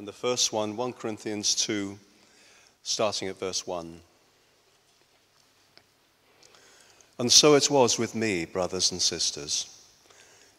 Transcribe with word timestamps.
And 0.00 0.08
the 0.08 0.12
first 0.14 0.50
one, 0.50 0.78
1 0.78 0.94
Corinthians 0.94 1.54
2, 1.56 1.98
starting 2.82 3.28
at 3.28 3.38
verse 3.38 3.66
1. 3.66 4.00
And 7.18 7.30
so 7.30 7.54
it 7.54 7.70
was 7.70 7.98
with 7.98 8.14
me, 8.14 8.46
brothers 8.46 8.92
and 8.92 9.02
sisters. 9.02 9.84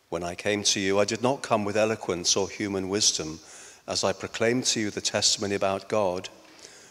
When 0.09 0.21
I 0.23 0.35
came 0.35 0.61
to 0.65 0.79
you, 0.79 0.99
I 0.99 1.05
did 1.05 1.23
not 1.23 1.41
come 1.41 1.65
with 1.65 1.75
eloquence 1.75 2.37
or 2.37 2.49
human 2.49 2.87
wisdom 2.87 3.39
as 3.87 4.03
I 4.03 4.13
proclaimed 4.13 4.65
to 4.65 4.79
you 4.79 4.91
the 4.91 5.01
testimony 5.01 5.55
about 5.55 5.89
God. 5.89 6.29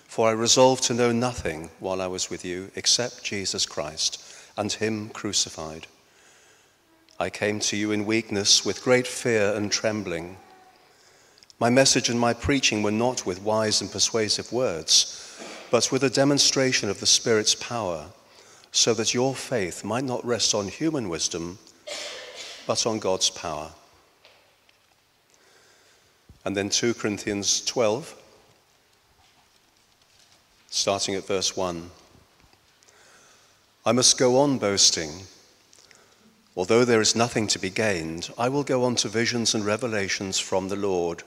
For 0.08 0.28
I 0.28 0.32
resolved 0.32 0.82
to 0.86 0.94
know 0.94 1.12
nothing 1.12 1.70
while 1.78 2.02
I 2.02 2.08
was 2.08 2.30
with 2.30 2.44
you 2.44 2.72
except 2.74 3.22
Jesus 3.22 3.64
Christ 3.64 4.24
and 4.56 4.72
Him 4.72 5.10
crucified. 5.10 5.86
I 7.20 7.30
came 7.30 7.60
to 7.60 7.76
you 7.76 7.92
in 7.92 8.06
weakness 8.06 8.64
with 8.64 8.82
great 8.82 9.06
fear 9.06 9.54
and 9.54 9.70
trembling. 9.70 10.36
My 11.60 11.68
message 11.68 12.08
and 12.08 12.18
my 12.18 12.32
preaching 12.32 12.82
were 12.82 12.90
not 12.90 13.26
with 13.26 13.42
wise 13.42 13.82
and 13.82 13.92
persuasive 13.92 14.50
words, 14.50 15.38
but 15.70 15.92
with 15.92 16.02
a 16.02 16.08
demonstration 16.08 16.88
of 16.88 17.00
the 17.00 17.06
Spirit's 17.06 17.54
power 17.54 18.06
so 18.72 18.94
that 18.94 19.12
your 19.12 19.34
faith 19.34 19.84
might 19.84 20.04
not 20.04 20.24
rest 20.24 20.54
on 20.54 20.68
human 20.68 21.10
wisdom, 21.10 21.58
but 22.66 22.86
on 22.86 22.98
God's 22.98 23.28
power. 23.28 23.72
And 26.46 26.56
then 26.56 26.70
2 26.70 26.94
Corinthians 26.94 27.62
12, 27.66 28.16
starting 30.70 31.14
at 31.14 31.26
verse 31.26 31.58
1. 31.58 31.90
I 33.84 33.92
must 33.92 34.16
go 34.16 34.38
on 34.38 34.56
boasting. 34.56 35.24
Although 36.56 36.86
there 36.86 37.02
is 37.02 37.14
nothing 37.14 37.46
to 37.48 37.58
be 37.58 37.68
gained, 37.68 38.30
I 38.38 38.48
will 38.48 38.64
go 38.64 38.82
on 38.84 38.94
to 38.96 39.08
visions 39.08 39.54
and 39.54 39.66
revelations 39.66 40.38
from 40.38 40.68
the 40.68 40.76
Lord. 40.76 41.22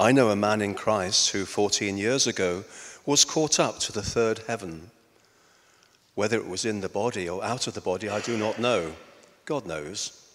I 0.00 0.12
know 0.12 0.30
a 0.30 0.36
man 0.36 0.62
in 0.62 0.72
Christ 0.72 1.32
who 1.32 1.44
14 1.44 1.98
years 1.98 2.26
ago 2.26 2.64
was 3.04 3.26
caught 3.26 3.60
up 3.60 3.80
to 3.80 3.92
the 3.92 4.00
third 4.00 4.40
heaven. 4.46 4.90
Whether 6.14 6.38
it 6.38 6.48
was 6.48 6.64
in 6.64 6.80
the 6.80 6.88
body 6.88 7.28
or 7.28 7.44
out 7.44 7.66
of 7.66 7.74
the 7.74 7.82
body, 7.82 8.08
I 8.08 8.22
do 8.22 8.38
not 8.38 8.58
know. 8.58 8.94
God 9.44 9.66
knows. 9.66 10.26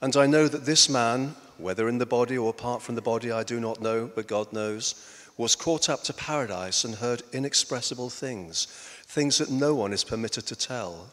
And 0.00 0.16
I 0.16 0.24
know 0.24 0.48
that 0.48 0.64
this 0.64 0.88
man, 0.88 1.34
whether 1.58 1.86
in 1.86 1.98
the 1.98 2.06
body 2.06 2.38
or 2.38 2.48
apart 2.48 2.80
from 2.80 2.94
the 2.94 3.02
body, 3.02 3.30
I 3.30 3.42
do 3.42 3.60
not 3.60 3.82
know, 3.82 4.10
but 4.14 4.26
God 4.26 4.50
knows, 4.54 4.94
was 5.36 5.54
caught 5.54 5.90
up 5.90 6.02
to 6.04 6.14
paradise 6.14 6.82
and 6.82 6.94
heard 6.94 7.24
inexpressible 7.34 8.08
things, 8.08 8.68
things 9.04 9.36
that 9.36 9.50
no 9.50 9.74
one 9.74 9.92
is 9.92 10.02
permitted 10.02 10.46
to 10.46 10.56
tell. 10.56 11.12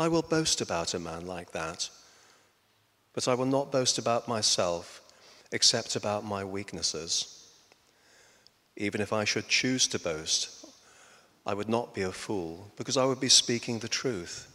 I 0.00 0.08
will 0.08 0.22
boast 0.22 0.60
about 0.60 0.94
a 0.94 0.98
man 0.98 1.28
like 1.28 1.52
that, 1.52 1.88
but 3.12 3.28
I 3.28 3.34
will 3.34 3.46
not 3.46 3.70
boast 3.70 3.98
about 3.98 4.26
myself 4.26 5.00
except 5.52 5.96
about 5.96 6.24
my 6.24 6.44
weaknesses. 6.44 7.46
Even 8.76 9.00
if 9.00 9.12
I 9.12 9.24
should 9.24 9.48
choose 9.48 9.86
to 9.88 9.98
boast, 9.98 10.66
I 11.46 11.54
would 11.54 11.68
not 11.68 11.94
be 11.94 12.02
a 12.02 12.12
fool, 12.12 12.70
because 12.76 12.96
I 12.96 13.04
would 13.04 13.20
be 13.20 13.28
speaking 13.28 13.78
the 13.78 13.88
truth. 13.88 14.54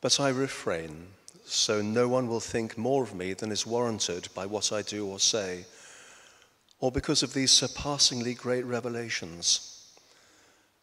But 0.00 0.20
I 0.20 0.28
refrain, 0.28 1.08
so 1.44 1.80
no 1.80 2.06
one 2.06 2.28
will 2.28 2.40
think 2.40 2.76
more 2.76 3.02
of 3.02 3.14
me 3.14 3.32
than 3.32 3.50
is 3.50 3.66
warranted 3.66 4.28
by 4.34 4.46
what 4.46 4.72
I 4.72 4.82
do 4.82 5.06
or 5.06 5.18
say, 5.18 5.64
or 6.80 6.92
because 6.92 7.22
of 7.22 7.32
these 7.32 7.50
surpassingly 7.50 8.34
great 8.34 8.64
revelations. 8.64 9.72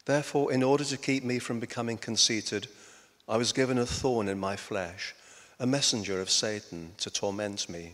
Therefore, 0.05 0.51
in 0.51 0.63
order 0.63 0.83
to 0.83 0.97
keep 0.97 1.23
me 1.23 1.39
from 1.39 1.59
becoming 1.59 1.97
conceited, 1.97 2.67
I 3.27 3.37
was 3.37 3.53
given 3.53 3.77
a 3.77 3.85
thorn 3.85 4.27
in 4.27 4.39
my 4.39 4.55
flesh, 4.55 5.15
a 5.59 5.67
messenger 5.67 6.19
of 6.19 6.29
Satan 6.29 6.93
to 6.97 7.09
torment 7.09 7.69
me. 7.69 7.93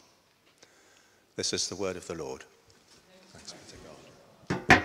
This 1.41 1.53
is 1.53 1.69
the 1.69 1.75
word 1.75 1.95
of 1.97 2.05
the 2.05 2.13
Lord. 2.13 2.43
Thanks 3.33 3.53
be 3.53 3.59
to 3.71 3.75
God. 4.59 4.83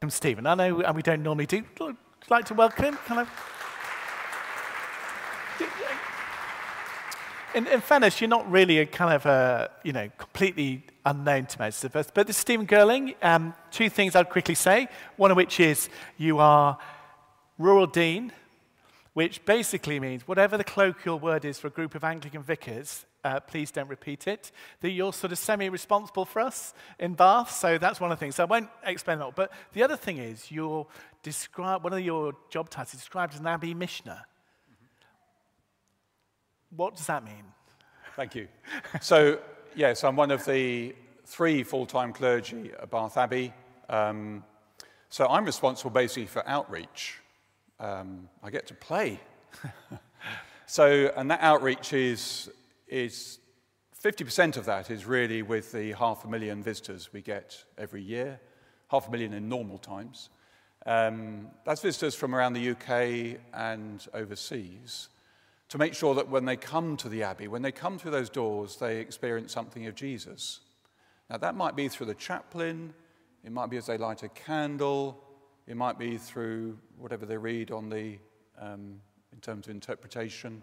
Welcome, 0.00 0.08
Stephen. 0.08 0.46
I 0.46 0.54
know 0.54 0.80
and 0.80 0.96
we 0.96 1.02
don't 1.02 1.22
normally 1.22 1.44
do. 1.44 1.62
You 1.78 1.96
like 2.30 2.46
to 2.46 2.54
welcome 2.54 2.86
him? 2.86 2.98
Kind 3.04 3.20
of. 3.20 3.28
In, 7.54 7.66
in, 7.66 7.82
fairness, 7.82 8.18
you're 8.18 8.28
not 8.28 8.50
really 8.50 8.78
a 8.78 8.86
kind 8.86 9.12
of 9.12 9.26
a, 9.26 9.70
you 9.84 9.92
know, 9.92 10.08
completely 10.16 10.86
unknown 11.04 11.44
to 11.44 11.58
most 11.58 11.84
of 11.84 11.94
us. 11.96 12.08
But 12.10 12.26
this 12.26 12.36
is 12.36 12.40
Stephen 12.40 12.66
Girling. 12.66 13.14
Um, 13.20 13.52
two 13.70 13.90
things 13.90 14.16
I'd 14.16 14.30
quickly 14.30 14.54
say. 14.54 14.88
One 15.18 15.30
of 15.30 15.36
which 15.36 15.60
is 15.60 15.90
you 16.16 16.38
are 16.38 16.78
rural 17.58 17.86
dean, 17.86 18.32
which 19.14 19.44
basically 19.44 20.00
means 20.00 20.26
whatever 20.26 20.56
the 20.56 20.64
colloquial 20.64 21.18
word 21.18 21.44
is 21.44 21.58
for 21.58 21.66
a 21.66 21.70
group 21.70 21.94
of 21.94 22.04
Anglican 22.04 22.42
vicars, 22.42 23.04
uh, 23.24 23.40
please 23.40 23.70
don't 23.70 23.88
repeat 23.88 24.26
it, 24.26 24.50
that 24.80 24.90
you're 24.90 25.12
sort 25.12 25.32
of 25.32 25.38
semi 25.38 25.68
responsible 25.68 26.24
for 26.24 26.40
us 26.40 26.74
in 26.98 27.14
Bath. 27.14 27.50
So 27.50 27.78
that's 27.78 28.00
one 28.00 28.10
of 28.10 28.18
the 28.18 28.20
things. 28.20 28.36
So 28.36 28.42
I 28.42 28.46
won't 28.46 28.68
explain 28.84 29.18
that. 29.18 29.34
But 29.36 29.52
the 29.72 29.82
other 29.82 29.96
thing 29.96 30.18
is, 30.18 30.50
you're 30.50 30.86
described, 31.22 31.84
one 31.84 31.92
of 31.92 32.00
your 32.00 32.32
job 32.50 32.68
titles 32.68 32.94
is 32.94 33.00
described 33.00 33.34
as 33.34 33.40
an 33.40 33.46
Abbey 33.46 33.74
Missioner. 33.74 34.22
Mm-hmm. 34.70 34.86
What 36.76 36.96
does 36.96 37.06
that 37.06 37.24
mean? 37.24 37.44
Thank 38.16 38.34
you. 38.34 38.48
So, 39.00 39.38
yes, 39.74 40.04
I'm 40.04 40.16
one 40.16 40.30
of 40.30 40.44
the 40.44 40.94
three 41.26 41.62
full 41.62 41.86
time 41.86 42.12
clergy 42.12 42.72
at 42.78 42.90
Bath 42.90 43.16
Abbey. 43.16 43.52
Um, 43.88 44.44
so 45.08 45.26
I'm 45.28 45.44
responsible 45.44 45.90
basically 45.90 46.26
for 46.26 46.46
outreach. 46.48 47.21
Um, 47.82 48.28
I 48.44 48.50
get 48.50 48.68
to 48.68 48.74
play. 48.74 49.18
so, 50.66 51.12
and 51.16 51.28
that 51.32 51.40
outreach 51.40 51.92
is 51.92 52.48
is 52.86 53.40
50% 54.00 54.56
of 54.56 54.66
that 54.66 54.90
is 54.90 55.04
really 55.04 55.42
with 55.42 55.72
the 55.72 55.92
half 55.92 56.24
a 56.24 56.28
million 56.28 56.62
visitors 56.62 57.12
we 57.12 57.22
get 57.22 57.64
every 57.76 58.02
year, 58.02 58.40
half 58.88 59.08
a 59.08 59.10
million 59.10 59.32
in 59.32 59.48
normal 59.48 59.78
times. 59.78 60.28
Um, 60.86 61.48
that's 61.64 61.80
visitors 61.80 62.14
from 62.14 62.34
around 62.34 62.52
the 62.52 62.70
UK 62.70 63.40
and 63.52 64.06
overseas 64.14 65.08
to 65.68 65.78
make 65.78 65.94
sure 65.94 66.14
that 66.14 66.28
when 66.28 66.44
they 66.44 66.56
come 66.56 66.96
to 66.98 67.08
the 67.08 67.22
Abbey, 67.22 67.48
when 67.48 67.62
they 67.62 67.72
come 67.72 67.98
through 67.98 68.10
those 68.10 68.30
doors, 68.30 68.76
they 68.76 68.98
experience 68.98 69.52
something 69.52 69.86
of 69.86 69.94
Jesus. 69.94 70.60
Now, 71.30 71.38
that 71.38 71.56
might 71.56 71.74
be 71.74 71.88
through 71.88 72.06
the 72.06 72.14
chaplain, 72.14 72.94
it 73.42 73.50
might 73.50 73.70
be 73.70 73.76
as 73.76 73.86
they 73.86 73.96
light 73.96 74.22
a 74.22 74.28
candle, 74.28 75.22
it 75.66 75.76
might 75.76 75.98
be 75.98 76.16
through 76.16 76.78
whatever 76.98 77.26
they 77.26 77.36
read 77.36 77.70
on 77.70 77.88
the, 77.88 78.18
um, 78.60 79.00
in 79.32 79.40
terms 79.40 79.66
of 79.66 79.70
interpretation, 79.70 80.62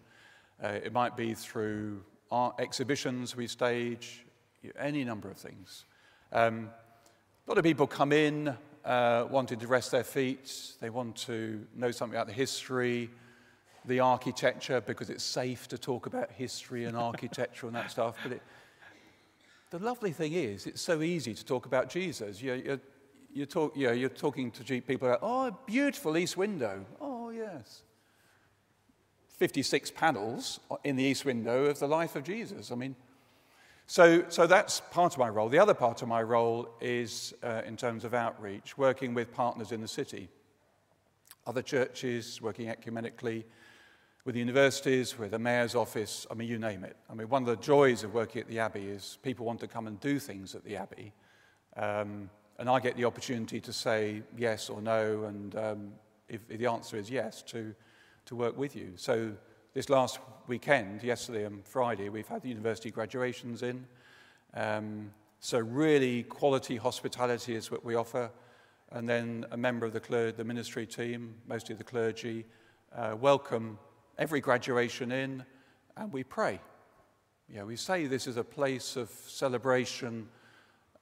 uh, 0.63 0.67
it 0.67 0.91
might 0.91 1.15
be 1.15 1.33
through 1.33 2.01
art 2.31 2.55
exhibitions 2.59 3.35
we 3.35 3.47
stage, 3.47 4.25
any 4.77 5.03
number 5.03 5.29
of 5.29 5.37
things. 5.37 5.85
Um, 6.31 6.69
a 7.47 7.49
lot 7.49 7.57
of 7.57 7.63
people 7.63 7.87
come 7.87 8.11
in 8.11 8.55
uh, 8.85 9.25
wanting 9.29 9.59
to 9.59 9.67
rest 9.67 9.91
their 9.91 10.03
feet, 10.03 10.73
they 10.79 10.89
want 10.89 11.16
to 11.16 11.66
know 11.75 11.91
something 11.91 12.16
about 12.16 12.27
the 12.27 12.33
history, 12.33 13.09
the 13.85 13.99
architecture, 13.99 14.81
because 14.81 15.09
it's 15.09 15.23
safe 15.23 15.67
to 15.69 15.78
talk 15.78 16.05
about 16.05 16.31
history 16.31 16.85
and 16.85 16.97
architecture 17.09 17.67
and 17.67 17.75
that 17.75 17.91
stuff. 17.91 18.16
But 18.23 18.34
it, 18.34 18.41
the 19.69 19.79
lovely 19.79 20.11
thing 20.11 20.34
is, 20.34 20.66
it's 20.66 20.81
so 20.81 21.02
easy 21.02 21.34
to 21.34 21.45
talk 21.45 21.66
about 21.66 21.90
Jesus. 21.90 22.41
You're, 22.41 22.55
you're, 22.55 22.79
you're, 23.34 23.46
talk, 23.46 23.76
you 23.76 23.87
know, 23.87 23.93
you're 23.93 24.09
talking 24.09 24.52
to 24.52 24.81
people 24.81 25.17
oh, 25.22 25.58
beautiful 25.66 26.17
east 26.17 26.37
window. 26.37 26.85
Oh, 26.99 27.29
yes. 27.29 27.84
56 29.37 29.91
panels 29.91 30.59
in 30.84 30.96
the 30.96 31.03
east 31.03 31.23
window 31.23 31.66
of 31.66 31.79
the 31.79 31.87
life 31.87 32.16
of 32.16 32.23
Jesus. 32.23 32.72
I 32.72 32.76
mean, 32.76 32.96
so, 33.87 34.26
so 34.29 34.46
that's 34.46 34.81
part 34.91 35.14
of 35.14 35.20
my 35.20 35.29
role. 35.29 35.49
The 35.49 35.59
other 35.59 35.73
part 35.73 36.02
of 36.02 36.08
my 36.08 36.22
role 36.22 36.70
is 36.81 37.34
uh, 37.41 37.61
in 37.66 37.78
terms 37.78 38.03
of 38.03 38.14
outreach, 38.14 38.78
working 38.78 39.14
with 39.14 39.34
partners 39.34 39.72
in 39.72 39.81
the 39.81 39.87
city, 39.87 40.29
other 41.47 41.61
churches, 41.61 42.41
working 42.41 42.67
ecumenically 42.67 43.46
with 44.26 44.35
universities, 44.35 45.17
with 45.17 45.31
the 45.31 45.40
mayor's 45.40 45.73
office, 45.73 46.28
I 46.29 46.35
mean, 46.35 46.47
you 46.47 46.59
name 46.59 46.84
it. 46.84 46.97
I 47.09 47.16
mean, 47.16 47.29
one 47.29 47.41
of 47.41 47.47
the 47.47 47.55
joys 47.55 48.03
of 48.03 48.14
working 48.14 48.41
at 48.41 48.47
the 48.47 48.59
Abbey 48.59 48.81
is 48.81 49.17
people 49.23 49.46
want 49.46 49.59
to 49.61 49.67
come 49.67 49.87
and 49.87 49.99
do 49.99 50.20
things 50.20 50.53
at 50.53 50.64
the 50.64 50.76
Abbey. 50.76 51.14
Um, 51.76 52.29
and 52.59 52.70
I 52.70 52.79
get 52.79 52.97
the 52.97 53.06
opportunity 53.06 53.61
to 53.61 53.73
say 53.73 54.22
yes 54.38 54.70
or 54.70 54.82
no, 54.82 55.23
and 55.23 55.56
um, 55.56 55.91
if, 56.28 56.41
if 56.50 56.59
the 56.59 56.67
answer 56.67 56.97
is 56.97 57.09
yes, 57.09 57.41
to 57.44 57.73
to 58.26 58.35
work 58.35 58.56
with 58.56 58.76
you. 58.76 58.91
So, 58.96 59.32
this 59.73 59.90
last 59.90 60.20
weekend, 60.46 61.02
yesterday 61.02 61.46
and 61.46 61.66
Friday, 61.66 62.09
we've 62.09 62.28
had 62.28 62.44
the 62.44 62.50
university 62.50 62.91
graduations 62.91 63.64
in. 63.64 63.88
Um, 64.53 65.11
so, 65.40 65.58
really, 65.58 66.23
quality 66.23 66.76
hospitality 66.76 67.56
is 67.56 67.72
what 67.72 67.84
we 67.84 67.96
offer. 67.96 68.29
And 68.91 69.09
then 69.09 69.46
a 69.52 69.58
member 69.58 69.88
of 69.88 69.94
the, 69.94 70.34
the 70.38 70.44
ministry 70.44 70.85
team, 70.85 71.35
mostly 71.47 71.76
the 71.76 71.84
clergy, 71.84 72.46
uh, 72.96 73.16
welcome 73.20 73.79
every 74.17 74.41
graduation 74.41 75.12
in 75.12 75.44
and 75.97 76.12
we 76.12 76.23
pray. 76.23 76.59
Yeah, 77.52 77.64
we 77.64 77.78
say 77.78 78.05
this 78.05 78.28
is 78.28 78.38
a 78.38 78.44
place 78.44 78.96
of 78.96 79.09
celebration 79.09 80.28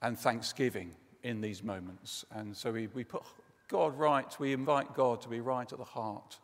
and 0.02 0.18
thanksgiving 0.18 0.96
in 1.24 1.42
these 1.42 1.64
moments. 1.64 2.26
And 2.32 2.56
so 2.56 2.72
we, 2.72 2.88
we 2.88 3.04
put 3.04 3.24
God 3.68 3.98
right, 3.98 4.40
we 4.40 4.54
invite 4.54 4.94
God 4.94 5.22
to 5.22 5.30
be 5.30 5.40
right 5.42 5.72
at 5.72 5.78
the 5.78 5.84
heart 5.86 6.38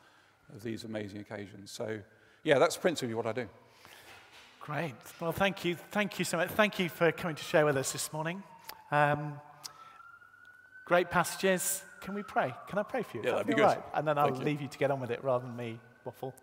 of 0.53 0.63
these 0.63 0.83
amazing 0.83 1.21
occasions. 1.21 1.71
So, 1.71 1.99
yeah, 2.43 2.59
that's 2.59 2.77
principally 2.77 3.15
what 3.15 3.25
I 3.25 3.31
do. 3.31 3.47
Great. 4.59 4.93
Well, 5.19 5.31
thank 5.31 5.65
you. 5.65 5.75
Thank 5.91 6.19
you 6.19 6.25
so 6.25 6.37
much. 6.37 6.49
Thank 6.49 6.79
you 6.79 6.89
for 6.89 7.11
coming 7.11 7.35
to 7.35 7.43
share 7.43 7.65
with 7.65 7.77
us 7.77 7.91
this 7.91 8.11
morning. 8.13 8.43
Um, 8.91 9.33
great 10.85 11.09
passages. 11.09 11.83
Can 12.01 12.13
we 12.13 12.23
pray? 12.23 12.53
Can 12.67 12.79
I 12.79 12.83
pray 12.83 13.03
for 13.03 13.17
you? 13.17 13.23
Yeah, 13.23 13.31
that'd 13.31 13.47
be 13.47 13.53
good. 13.53 13.63
Right? 13.63 13.83
And 13.93 14.07
then 14.07 14.17
I'll 14.17 14.27
Thank 14.27 14.39
you. 14.39 14.45
leave 14.45 14.61
you 14.61 14.67
to 14.67 14.77
get 14.77 14.91
on 14.91 14.99
with 14.99 15.11
it 15.11 15.23
rather 15.23 15.45
than 15.45 15.55
me 15.55 15.79
waffle. 16.05 16.33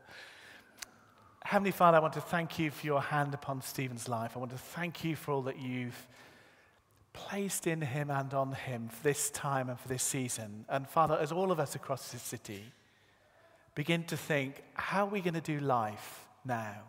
Heavenly 1.44 1.70
Father, 1.70 1.96
I 1.96 2.00
want 2.00 2.12
to 2.14 2.20
thank 2.20 2.58
you 2.58 2.70
for 2.70 2.86
your 2.86 3.00
hand 3.00 3.34
upon 3.34 3.62
Stephen's 3.62 4.08
life. 4.08 4.32
I 4.36 4.38
want 4.38 4.52
to 4.52 4.58
thank 4.58 5.04
you 5.04 5.16
for 5.16 5.32
all 5.32 5.42
that 5.42 5.58
you've 5.58 6.06
placed 7.12 7.66
in 7.66 7.80
him 7.80 8.10
and 8.10 8.32
on 8.34 8.52
him 8.52 8.88
for 8.88 9.02
this 9.02 9.30
time 9.30 9.68
and 9.68 9.78
for 9.78 9.88
this 9.88 10.02
season. 10.02 10.64
And 10.68 10.88
Father, 10.88 11.18
as 11.20 11.32
all 11.32 11.50
of 11.50 11.58
us 11.60 11.74
across 11.74 12.12
this 12.12 12.22
city 12.22 12.64
begin 13.74 14.04
to 14.04 14.16
think, 14.16 14.62
how 14.74 15.06
are 15.06 15.10
we 15.10 15.20
going 15.20 15.34
to 15.34 15.40
do 15.40 15.58
life 15.60 16.26
now? 16.44 16.82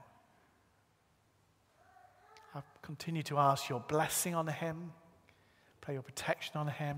I 2.53 2.61
continue 2.81 3.23
to 3.23 3.37
ask 3.37 3.69
your 3.69 3.79
blessing 3.79 4.35
on 4.35 4.47
him, 4.47 4.91
pray 5.79 5.95
your 5.95 6.03
protection 6.03 6.57
on 6.57 6.67
him, 6.67 6.97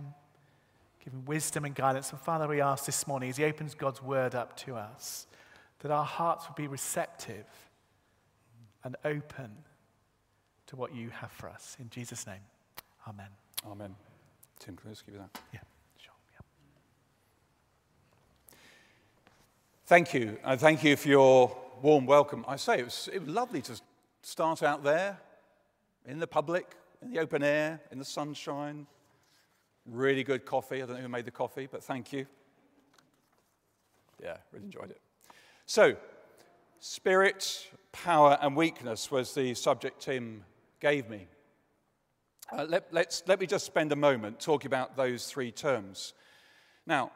give 1.04 1.14
him 1.14 1.26
wisdom 1.26 1.66
and 1.66 1.76
guidance. 1.76 2.12
And 2.12 2.20
Father, 2.20 2.48
we 2.48 2.62
ask 2.62 2.86
this 2.86 3.08
morning 3.08 3.30
as 3.30 3.38
he 3.38 3.44
opens 3.44 3.76
God's 3.76 4.02
word 4.02 4.36
up 4.36 4.58
to 4.58 4.76
us 4.76 5.28
that 5.80 5.92
our 5.92 6.06
hearts 6.06 6.48
would 6.48 6.56
be 6.56 6.68
receptive 6.68 7.46
and 8.84 8.96
open 9.06 9.52
to 10.68 10.76
what 10.76 10.96
you 10.96 11.10
have 11.10 11.32
for 11.32 11.50
us. 11.50 11.78
In 11.80 11.90
Jesus' 11.90 12.26
name, 12.26 12.40
amen. 13.08 13.28
Amen. 13.66 13.96
Tim, 14.60 14.76
can 14.76 14.90
I 14.90 14.94
just 14.94 15.06
give 15.06 15.16
you 15.16 15.22
that? 15.22 15.40
Yeah, 15.54 15.60
sure. 15.98 16.14
Yeah. 16.34 18.56
Thank 19.86 20.14
you. 20.14 20.38
And 20.44 20.60
thank 20.60 20.84
you 20.84 20.96
for 20.96 21.08
your 21.08 21.58
warm 21.82 22.06
welcome. 22.06 22.46
I 22.48 22.56
say 22.56 22.80
it 22.80 22.86
was, 22.86 23.10
it 23.12 23.20
was 23.20 23.30
lovely 23.30 23.62
to 23.64 23.80
start 24.22 24.64
out 24.64 24.84
there 24.84 25.18
in 26.06 26.20
the 26.20 26.28
public, 26.28 26.76
in 27.02 27.12
the 27.12 27.20
open 27.20 27.44
air, 27.44 27.82
in 27.92 28.00
the 28.00 28.06
sunshine. 28.06 28.88
Really 29.86 30.24
good 30.24 30.46
coffee. 30.46 30.82
I 30.82 30.86
don't 30.86 30.96
know 30.96 31.02
who 31.02 31.10
made 31.10 31.26
the 31.26 31.32
coffee, 31.32 31.68
but 31.70 31.84
thank 31.84 32.14
you. 32.14 32.26
Yeah, 34.22 34.38
really 34.54 34.66
enjoyed 34.66 34.92
it. 34.92 35.02
So, 35.66 35.98
spirit, 36.80 37.68
power, 37.92 38.38
and 38.42 38.56
weakness 38.56 39.12
was 39.12 39.34
the 39.34 39.54
subject 39.54 40.02
Tim 40.02 40.46
gave 40.80 41.10
me. 41.10 41.28
Uh, 42.52 42.66
let, 42.68 42.94
let's, 42.94 43.24
let 43.26 43.40
me 43.40 43.48
just 43.48 43.66
spend 43.66 43.92
a 43.94 43.96
moment 43.96 44.40
talking 44.40 44.68
about 44.68 44.98
those 44.98 45.28
three 45.28 45.52
terms. 45.52 46.14
Now, 46.86 47.12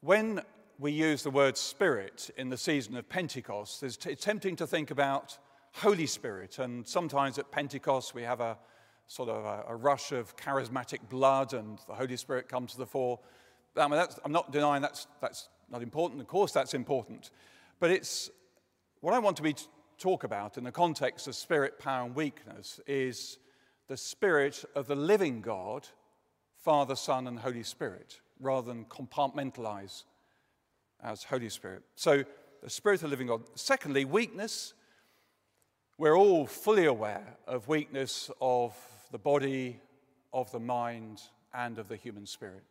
when 0.00 0.40
we 0.78 0.92
use 0.92 1.24
the 1.24 1.30
word 1.30 1.56
spirit 1.56 2.30
in 2.36 2.48
the 2.48 2.56
season 2.56 2.96
of 2.96 3.08
Pentecost, 3.08 3.82
it's, 3.82 3.96
t- 3.96 4.10
it's 4.10 4.24
tempting 4.24 4.54
to 4.56 4.66
think 4.66 4.92
about 4.92 5.36
Holy 5.74 6.06
Spirit. 6.06 6.60
And 6.60 6.86
sometimes 6.86 7.38
at 7.38 7.50
Pentecost, 7.50 8.14
we 8.14 8.22
have 8.22 8.40
a 8.40 8.56
sort 9.08 9.28
of 9.28 9.44
a, 9.44 9.64
a 9.68 9.76
rush 9.76 10.12
of 10.12 10.36
charismatic 10.36 11.00
blood, 11.08 11.52
and 11.52 11.80
the 11.88 11.94
Holy 11.94 12.16
Spirit 12.16 12.48
comes 12.48 12.72
to 12.72 12.78
the 12.78 12.86
fore. 12.86 13.18
I 13.76 13.88
mean, 13.88 14.00
I'm 14.24 14.32
not 14.32 14.52
denying 14.52 14.80
that's, 14.80 15.08
that's 15.20 15.48
not 15.70 15.82
important. 15.82 16.20
Of 16.20 16.28
course, 16.28 16.52
that's 16.52 16.72
important. 16.72 17.30
But 17.80 17.90
it's 17.90 18.30
what 19.00 19.12
I 19.12 19.18
want 19.18 19.36
to 19.38 19.42
be 19.42 19.54
t- 19.54 19.66
talk 19.98 20.22
about 20.22 20.56
in 20.56 20.62
the 20.62 20.72
context 20.72 21.26
of 21.26 21.34
spirit, 21.34 21.80
power, 21.80 22.06
and 22.06 22.14
weakness 22.14 22.80
is 22.86 23.38
the 23.88 23.96
spirit 23.96 24.64
of 24.74 24.86
the 24.86 24.96
living 24.96 25.40
God, 25.40 25.86
Father, 26.56 26.96
Son, 26.96 27.26
and 27.26 27.38
Holy 27.38 27.62
Spirit, 27.62 28.20
rather 28.40 28.66
than 28.66 28.84
compartmentalize 28.86 30.04
as 31.02 31.22
Holy 31.22 31.48
Spirit. 31.48 31.82
So, 31.94 32.24
the 32.62 32.70
Spirit 32.70 32.96
of 32.96 33.02
the 33.02 33.08
living 33.08 33.28
God. 33.28 33.42
Secondly, 33.54 34.04
weakness. 34.04 34.74
We're 35.98 36.16
all 36.16 36.46
fully 36.46 36.84
aware 36.84 37.36
of 37.46 37.68
weakness 37.68 38.30
of 38.40 38.74
the 39.12 39.18
body, 39.18 39.80
of 40.32 40.50
the 40.52 40.60
mind, 40.60 41.22
and 41.54 41.78
of 41.78 41.88
the 41.88 41.96
human 41.96 42.26
spirit. 42.26 42.64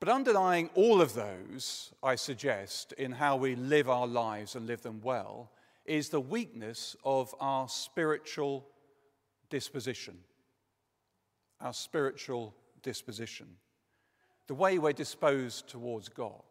But 0.00 0.08
underlying 0.08 0.70
all 0.74 1.02
of 1.02 1.14
those, 1.14 1.92
I 2.02 2.14
suggest, 2.14 2.92
in 2.92 3.12
how 3.12 3.36
we 3.36 3.56
live 3.56 3.90
our 3.90 4.06
lives 4.06 4.54
and 4.54 4.66
live 4.66 4.82
them 4.82 5.00
well, 5.02 5.50
is 5.84 6.08
the 6.08 6.20
weakness 6.20 6.96
of 7.04 7.34
our 7.40 7.68
spiritual 7.68 8.64
disposition. 9.50 10.18
Our 11.60 11.72
spiritual 11.72 12.54
disposition 12.82 13.48
the 14.48 14.54
way 14.54 14.78
we're 14.78 14.92
disposed 14.92 15.68
towards 15.68 16.08
God. 16.08 16.42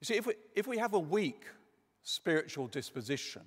You 0.00 0.04
see, 0.04 0.14
if 0.14 0.26
we, 0.26 0.34
if 0.54 0.66
we 0.66 0.78
have 0.78 0.94
a 0.94 0.98
weak 0.98 1.44
spiritual 2.02 2.66
disposition, 2.68 3.42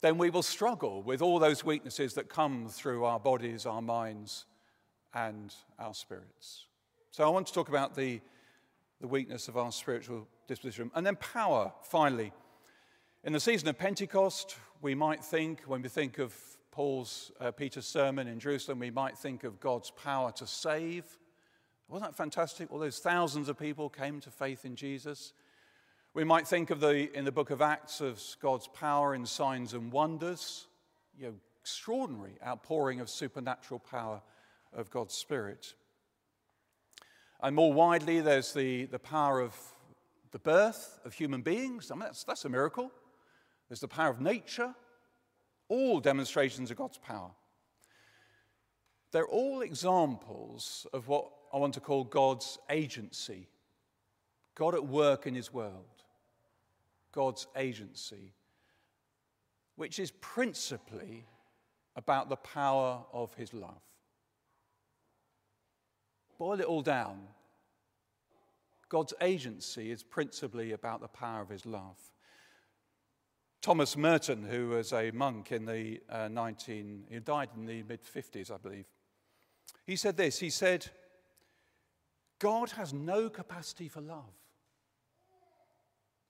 then 0.00 0.16
we 0.16 0.30
will 0.30 0.42
struggle 0.42 1.02
with 1.02 1.20
all 1.20 1.38
those 1.38 1.64
weaknesses 1.64 2.14
that 2.14 2.28
come 2.28 2.68
through 2.68 3.04
our 3.04 3.20
bodies, 3.20 3.66
our 3.66 3.82
minds, 3.82 4.46
and 5.12 5.54
our 5.78 5.92
spirits. 5.92 6.66
So 7.10 7.24
I 7.24 7.28
want 7.28 7.46
to 7.48 7.52
talk 7.52 7.68
about 7.68 7.94
the, 7.94 8.20
the 9.00 9.08
weakness 9.08 9.48
of 9.48 9.56
our 9.56 9.72
spiritual 9.72 10.26
disposition. 10.46 10.90
And 10.94 11.04
then 11.04 11.16
power, 11.16 11.72
finally. 11.82 12.32
In 13.24 13.32
the 13.32 13.40
season 13.40 13.68
of 13.68 13.76
Pentecost, 13.76 14.56
we 14.80 14.94
might 14.94 15.22
think, 15.22 15.62
when 15.66 15.82
we 15.82 15.88
think 15.88 16.18
of 16.18 16.32
Paul's, 16.78 17.32
uh, 17.40 17.50
Peter's 17.50 17.86
sermon 17.86 18.28
in 18.28 18.38
Jerusalem, 18.38 18.78
we 18.78 18.92
might 18.92 19.18
think 19.18 19.42
of 19.42 19.58
God's 19.58 19.90
power 19.90 20.30
to 20.32 20.46
save 20.46 21.04
wasn't 21.88 22.10
that 22.10 22.16
fantastic? 22.16 22.70
All 22.70 22.78
those 22.78 22.98
thousands 22.98 23.48
of 23.48 23.58
people 23.58 23.88
came 23.88 24.20
to 24.20 24.30
faith 24.30 24.66
in 24.66 24.76
Jesus. 24.76 25.32
We 26.12 26.22
might 26.22 26.46
think 26.46 26.70
of 26.70 26.80
the, 26.80 27.10
in 27.16 27.24
the 27.24 27.32
book 27.32 27.50
of 27.50 27.62
Acts 27.62 28.02
of 28.02 28.22
God's 28.42 28.68
power 28.68 29.14
in 29.14 29.24
signs 29.24 29.72
and 29.72 29.90
wonders, 29.90 30.66
you 31.18 31.28
know, 31.28 31.34
extraordinary 31.62 32.34
outpouring 32.46 33.00
of 33.00 33.08
supernatural 33.08 33.80
power 33.80 34.20
of 34.74 34.90
God's 34.90 35.14
Spirit. 35.14 35.72
And 37.42 37.56
more 37.56 37.72
widely, 37.72 38.20
there's 38.20 38.52
the, 38.52 38.84
the 38.84 38.98
power 38.98 39.40
of 39.40 39.56
the 40.30 40.38
birth 40.38 41.00
of 41.06 41.14
human 41.14 41.40
beings. 41.40 41.90
I 41.90 41.94
mean, 41.94 42.00
that's, 42.00 42.24
that's 42.24 42.44
a 42.44 42.50
miracle. 42.50 42.92
There's 43.68 43.80
the 43.80 43.88
power 43.88 44.10
of 44.10 44.20
nature, 44.20 44.74
all 45.68 46.00
demonstrations 46.00 46.70
of 46.70 46.76
God's 46.76 46.98
power. 46.98 47.30
They're 49.12 49.26
all 49.26 49.62
examples 49.62 50.86
of 50.92 51.08
what 51.08 51.30
I 51.52 51.56
want 51.56 51.74
to 51.74 51.80
call 51.80 52.04
God's 52.04 52.58
agency. 52.68 53.48
God 54.54 54.74
at 54.74 54.86
work 54.86 55.26
in 55.26 55.34
his 55.34 55.52
world. 55.52 55.84
God's 57.12 57.46
agency, 57.56 58.34
which 59.76 59.98
is 59.98 60.10
principally 60.20 61.26
about 61.96 62.28
the 62.28 62.36
power 62.36 63.02
of 63.12 63.34
his 63.34 63.54
love. 63.54 63.80
Boil 66.38 66.60
it 66.60 66.66
all 66.66 66.82
down. 66.82 67.20
God's 68.88 69.14
agency 69.20 69.90
is 69.90 70.02
principally 70.02 70.72
about 70.72 71.00
the 71.00 71.08
power 71.08 71.40
of 71.40 71.48
his 71.48 71.66
love. 71.66 71.96
Thomas 73.60 73.96
Merton, 73.96 74.44
who 74.44 74.68
was 74.68 74.92
a 74.92 75.10
monk 75.10 75.52
in 75.52 75.64
the 75.64 76.00
uh, 76.08 76.28
19, 76.28 77.04
he 77.10 77.18
died 77.18 77.48
in 77.56 77.66
the 77.66 77.82
mid 77.82 78.00
50s, 78.02 78.52
I 78.52 78.56
believe. 78.56 78.86
He 79.84 79.96
said 79.96 80.16
this 80.16 80.38
He 80.38 80.50
said, 80.50 80.86
God 82.38 82.70
has 82.72 82.92
no 82.92 83.28
capacity 83.28 83.88
for 83.88 84.00
love. 84.00 84.32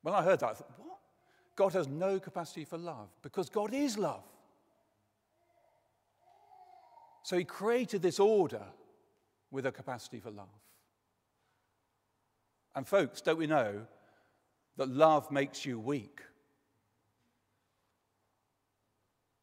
When 0.02 0.14
I 0.14 0.22
heard 0.22 0.40
that, 0.40 0.50
I 0.50 0.54
thought, 0.54 0.72
what? 0.78 0.98
God 1.54 1.72
has 1.74 1.88
no 1.88 2.18
capacity 2.20 2.64
for 2.64 2.78
love 2.78 3.08
because 3.20 3.50
God 3.50 3.74
is 3.74 3.98
love. 3.98 4.22
So 7.24 7.36
he 7.36 7.44
created 7.44 8.00
this 8.00 8.20
order 8.20 8.62
with 9.50 9.66
a 9.66 9.72
capacity 9.72 10.20
for 10.20 10.30
love. 10.30 10.46
And 12.74 12.86
folks, 12.86 13.20
don't 13.20 13.38
we 13.38 13.46
know 13.46 13.86
that 14.76 14.88
love 14.88 15.30
makes 15.30 15.66
you 15.66 15.78
weak? 15.78 16.20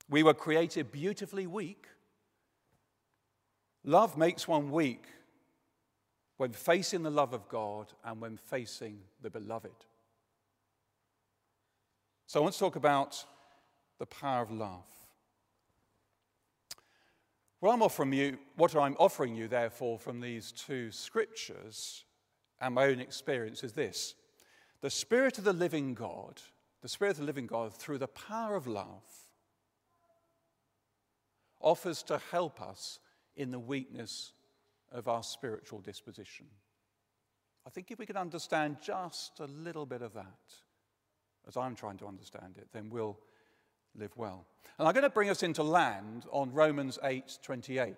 We 0.09 0.23
were 0.23 0.33
created 0.33 0.91
beautifully 0.91 1.47
weak. 1.47 1.87
Love 3.83 4.17
makes 4.17 4.47
one 4.47 4.71
weak 4.71 5.05
when 6.37 6.51
facing 6.51 7.03
the 7.03 7.09
love 7.09 7.33
of 7.33 7.47
God 7.47 7.93
and 8.03 8.19
when 8.19 8.37
facing 8.37 8.99
the 9.21 9.29
beloved. 9.29 9.85
So 12.27 12.39
I 12.39 12.43
want 12.43 12.53
to 12.53 12.59
talk 12.59 12.75
about 12.75 13.23
the 13.99 14.05
power 14.05 14.41
of 14.41 14.51
love. 14.51 14.85
What 17.59 17.73
I'm 17.73 17.81
offering 17.81 18.13
you, 18.13 18.37
what 18.57 18.75
I'm 18.75 18.95
offering 18.99 19.35
you, 19.35 19.47
therefore, 19.47 19.97
from 19.97 20.19
these 20.19 20.51
two 20.51 20.91
scriptures 20.91 22.03
and 22.59 22.75
my 22.75 22.85
own 22.85 22.99
experience 22.99 23.63
is 23.63 23.73
this 23.73 24.15
the 24.81 24.89
Spirit 24.89 25.37
of 25.37 25.43
the 25.45 25.53
living 25.53 25.93
God, 25.93 26.41
the 26.81 26.89
Spirit 26.89 27.11
of 27.11 27.17
the 27.17 27.23
living 27.23 27.47
God, 27.47 27.73
through 27.73 27.97
the 27.97 28.07
power 28.07 28.55
of 28.55 28.67
love, 28.67 29.03
offers 31.59 32.03
to 32.03 32.19
help 32.31 32.61
us 32.61 32.99
in 33.35 33.51
the 33.51 33.59
weakness 33.59 34.33
of 34.91 35.07
our 35.07 35.23
spiritual 35.23 35.79
disposition. 35.79 36.45
I 37.65 37.69
think 37.69 37.91
if 37.91 37.99
we 37.99 38.05
can 38.05 38.17
understand 38.17 38.77
just 38.81 39.39
a 39.39 39.45
little 39.45 39.85
bit 39.85 40.01
of 40.01 40.13
that, 40.13 40.53
as 41.47 41.57
I'm 41.57 41.75
trying 41.75 41.97
to 41.97 42.07
understand 42.07 42.57
it, 42.57 42.67
then 42.71 42.89
we'll 42.89 43.17
live 43.95 44.15
well. 44.15 44.45
And 44.77 44.87
I'm 44.87 44.93
going 44.93 45.03
to 45.03 45.09
bring 45.09 45.29
us 45.29 45.43
into 45.43 45.63
land 45.63 46.25
on 46.31 46.51
Romans 46.51 46.99
8:28, 47.03 47.95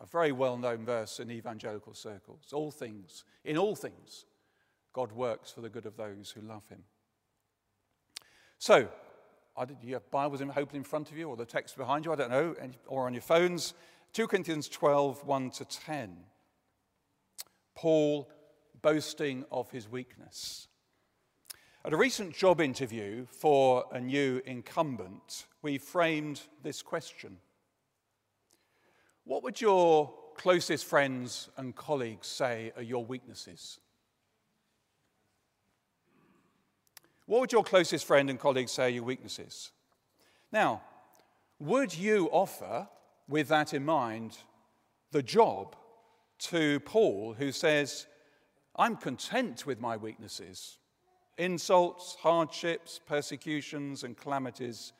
a 0.00 0.06
very 0.06 0.32
well-known 0.32 0.84
verse 0.84 1.20
in 1.20 1.30
evangelical 1.30 1.94
circles. 1.94 2.52
All 2.52 2.70
things, 2.70 3.24
in 3.44 3.58
all 3.58 3.76
things, 3.76 4.24
God 4.92 5.12
works 5.12 5.50
for 5.50 5.60
the 5.60 5.68
good 5.68 5.86
of 5.86 5.96
those 5.96 6.30
who 6.30 6.40
love 6.40 6.66
him. 6.68 6.84
So, 8.58 8.90
do 9.64 9.74
you 9.82 9.94
have 9.94 10.10
Bibles 10.10 10.40
open 10.40 10.76
in 10.76 10.84
front 10.84 11.10
of 11.10 11.18
you 11.18 11.28
or 11.28 11.36
the 11.36 11.44
text 11.44 11.76
behind 11.76 12.04
you? 12.04 12.12
I 12.12 12.16
don't 12.16 12.30
know, 12.30 12.54
or 12.86 13.06
on 13.06 13.14
your 13.14 13.22
phones. 13.22 13.74
2 14.12 14.26
Corinthians 14.26 14.68
12, 14.68 15.24
1 15.24 15.50
to 15.50 15.64
10. 15.64 16.16
Paul 17.74 18.30
boasting 18.82 19.44
of 19.50 19.70
his 19.70 19.88
weakness. 19.88 20.68
At 21.84 21.92
a 21.92 21.96
recent 21.96 22.34
job 22.34 22.60
interview 22.60 23.26
for 23.26 23.84
a 23.92 24.00
new 24.00 24.42
incumbent, 24.44 25.46
we 25.62 25.78
framed 25.78 26.42
this 26.62 26.82
question 26.82 27.38
What 29.24 29.42
would 29.42 29.60
your 29.60 30.12
closest 30.34 30.84
friends 30.86 31.50
and 31.56 31.74
colleagues 31.74 32.26
say 32.26 32.72
are 32.76 32.82
your 32.82 33.04
weaknesses? 33.04 33.80
What 37.30 37.42
would 37.42 37.52
your 37.52 37.62
closest 37.62 38.06
friend 38.06 38.28
and 38.28 38.40
colleagues 38.40 38.72
say 38.72 38.86
are 38.86 38.88
your 38.88 39.04
weaknesses? 39.04 39.70
Now, 40.50 40.82
would 41.60 41.96
you 41.96 42.28
offer, 42.32 42.88
with 43.28 43.46
that 43.46 43.72
in 43.72 43.84
mind, 43.84 44.36
the 45.12 45.22
job 45.22 45.76
to 46.40 46.80
Paul, 46.80 47.36
who 47.38 47.52
says, 47.52 48.08
I'm 48.74 48.96
content 48.96 49.64
with 49.64 49.80
my 49.80 49.96
weaknesses, 49.96 50.78
insults, 51.38 52.16
hardships, 52.16 53.00
persecutions, 53.06 54.02
and 54.02 54.16
calamities 54.16 54.92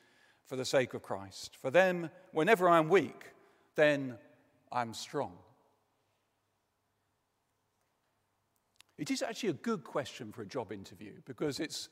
for 0.45 0.55
the 0.55 0.63
sake 0.63 0.93
of 0.93 1.01
Christ. 1.01 1.57
For 1.57 1.69
them, 1.69 2.09
whenever 2.31 2.69
I'm 2.69 2.87
weak, 2.87 3.25
then 3.75 4.17
I'm 4.71 4.93
strong. 4.93 5.33
It 8.97 9.11
is 9.11 9.21
actually 9.21 9.49
a 9.49 9.53
good 9.53 9.83
question 9.83 10.31
for 10.31 10.43
a 10.43 10.47
job 10.47 10.71
interview 10.71 11.15
because 11.25 11.59
it's 11.59 11.89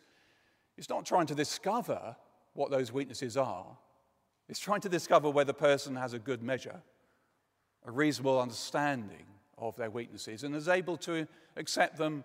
it's 0.79 0.87
not 0.87 1.05
trying 1.05 1.27
to 1.27 1.35
discover 1.35 2.15
what 2.53 2.71
those 2.71 2.93
weaknesses 2.93 3.35
are, 3.35 3.65
it's 4.47 4.61
trying 4.61 4.79
to 4.79 4.87
discover 4.87 5.29
whether 5.29 5.49
the 5.49 5.53
person 5.53 5.93
has 5.97 6.13
a 6.13 6.19
good 6.19 6.41
measure, 6.41 6.81
a 7.85 7.91
reasonable 7.91 8.39
understanding 8.39 9.25
of 9.57 9.75
their 9.75 9.89
weaknesses, 9.89 10.45
and 10.45 10.55
is 10.55 10.69
able 10.69 10.95
to 10.95 11.27
accept 11.57 11.97
them 11.97 12.23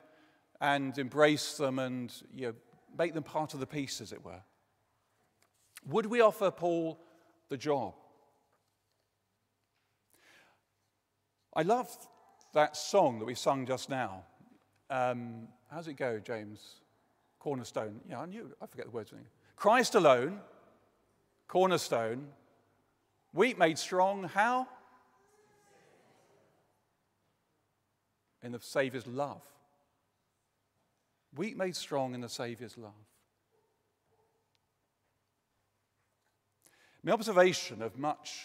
and 0.60 0.96
embrace 0.98 1.56
them 1.56 1.80
and 1.80 2.12
you 2.32 2.46
know, 2.46 2.54
make 2.96 3.12
them 3.12 3.24
part 3.24 3.54
of 3.54 3.60
the 3.60 3.66
piece, 3.66 4.00
as 4.00 4.12
it 4.12 4.24
were. 4.24 4.40
Would 5.88 6.06
we 6.06 6.20
offer 6.20 6.52
Paul 6.52 7.00
the 7.48 7.56
job? 7.56 7.94
I 11.56 11.62
love 11.62 11.88
that 12.52 12.76
song 12.76 13.18
that 13.18 13.24
we 13.24 13.34
sung 13.34 13.66
just 13.66 13.90
now. 13.90 14.22
Um, 14.90 15.48
how's 15.72 15.88
it 15.88 15.94
go, 15.94 16.20
James? 16.20 16.83
Cornerstone. 17.44 18.00
Yeah, 18.08 18.20
I 18.20 18.24
knew, 18.24 18.50
I 18.62 18.64
forget 18.64 18.86
the 18.86 18.90
words. 18.90 19.12
Christ 19.54 19.94
alone, 19.94 20.40
cornerstone, 21.46 22.28
weak 23.34 23.58
made 23.58 23.78
strong, 23.78 24.24
how? 24.24 24.66
In 28.42 28.52
the 28.52 28.60
Saviour's 28.60 29.06
love. 29.06 29.42
Weak 31.36 31.54
made 31.54 31.76
strong 31.76 32.14
in 32.14 32.22
the 32.22 32.30
Saviour's 32.30 32.78
love. 32.78 32.92
My 37.02 37.12
observation 37.12 37.82
of 37.82 37.98
much 37.98 38.40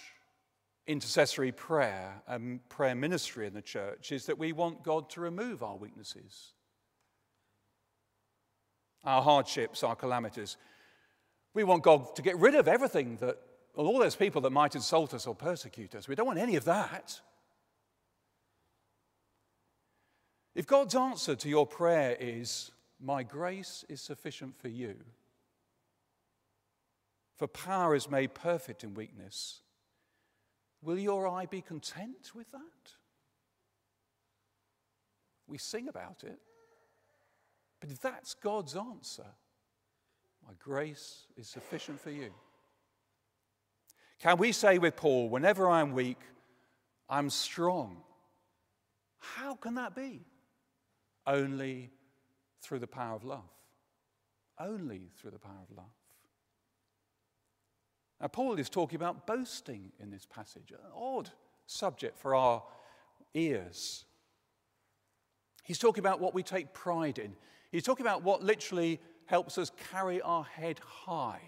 intercessory 0.88 1.54
prayer 1.54 2.22
and 2.28 2.68
prayer 2.68 2.96
ministry 2.96 3.48
in 3.48 3.54
the 3.54 3.62
church 3.62 4.12
is 4.12 4.26
that 4.26 4.38
we 4.38 4.52
want 4.52 4.84
God 4.84 5.10
to 5.12 5.22
remove 5.22 5.64
our 5.64 5.78
weaknesses 5.78 6.52
our 9.10 9.24
hardships, 9.24 9.84
our 9.84 9.96
calamities. 9.96 10.56
We 11.54 11.64
want 11.64 11.84
God 11.84 12.16
to 12.16 12.22
get 12.22 12.38
rid 12.38 12.54
of 12.54 12.68
everything 12.68 13.18
that, 13.18 13.38
all 13.76 13.98
those 13.98 14.16
people 14.16 14.42
that 14.42 14.52
might 14.52 14.76
insult 14.76 15.14
us 15.14 15.26
or 15.26 15.34
persecute 15.34 15.96
us. 15.96 16.08
We 16.08 16.16
don't 16.16 16.28
want 16.28 16.40
any 16.40 16.56
of 16.56 16.66
that. 16.66 17.20
If 20.54 20.68
God's 20.68 20.96
answer 20.96 21.36
to 21.36 21.50
your 21.50 21.66
prayer 21.66 22.16
is, 22.20 22.72
My 23.02 23.24
grace 23.24 23.86
is 23.88 24.02
sufficient 24.02 24.60
for 24.60 24.68
you, 24.68 24.96
for 27.38 27.48
power 27.48 27.96
is 27.96 28.10
made 28.10 28.34
perfect 28.34 28.84
in 28.84 28.94
weakness, 28.94 29.62
will 30.82 31.00
your 31.00 31.26
eye 31.26 31.46
be 31.46 31.62
content 31.62 32.32
with 32.36 32.52
that? 32.52 32.92
We 35.48 35.58
sing 35.58 35.88
about 35.88 36.26
it. 36.26 36.40
But 37.80 37.92
if 37.92 38.02
that's 38.02 38.34
God's 38.34 38.76
answer, 38.76 39.26
my 40.46 40.54
grace 40.60 41.28
is 41.38 41.48
sufficient 41.48 42.00
for 42.00 42.12
you. 42.12 42.32
Can 44.20 44.38
we 44.38 44.52
say 44.52 44.78
with 44.78 44.96
Paul, 44.96 45.30
whenever 45.30 45.70
I'm 45.70 45.94
weak, 45.94 46.20
I'm 47.10 47.30
strong? 47.30 48.02
How 49.18 49.56
can 49.56 49.76
that 49.76 49.96
be? 49.96 50.26
Only 51.26 51.92
through 52.62 52.80
the 52.80 52.88
power 52.88 53.16
of 53.16 53.24
love. 53.24 53.50
Only 54.60 55.12
through 55.18 55.32
the 55.32 55.40
power 55.40 55.62
of 55.70 55.76
love. 55.78 55.86
Now, 58.20 58.28
Paul 58.28 58.60
is 58.60 58.70
talking 58.70 58.98
about 58.98 59.26
boasting 59.26 59.94
in 60.00 60.12
this 60.12 60.26
passage, 60.26 60.72
an 60.72 60.80
odd 60.94 61.30
subject 61.68 62.18
for 62.18 62.36
our 62.36 62.64
ears. 63.34 64.04
He's 65.64 65.80
talking 65.80 66.02
about 66.02 66.20
what 66.20 66.34
we 66.34 66.44
take 66.44 66.74
pride 66.74 67.20
in. 67.20 67.36
He's 67.72 67.84
talking 67.84 68.06
about 68.06 68.24
what 68.24 68.44
literally 68.44 69.00
helps 69.26 69.58
us 69.58 69.72
carry 69.92 70.22
our 70.22 70.44
head 70.44 70.80
high. 70.80 71.42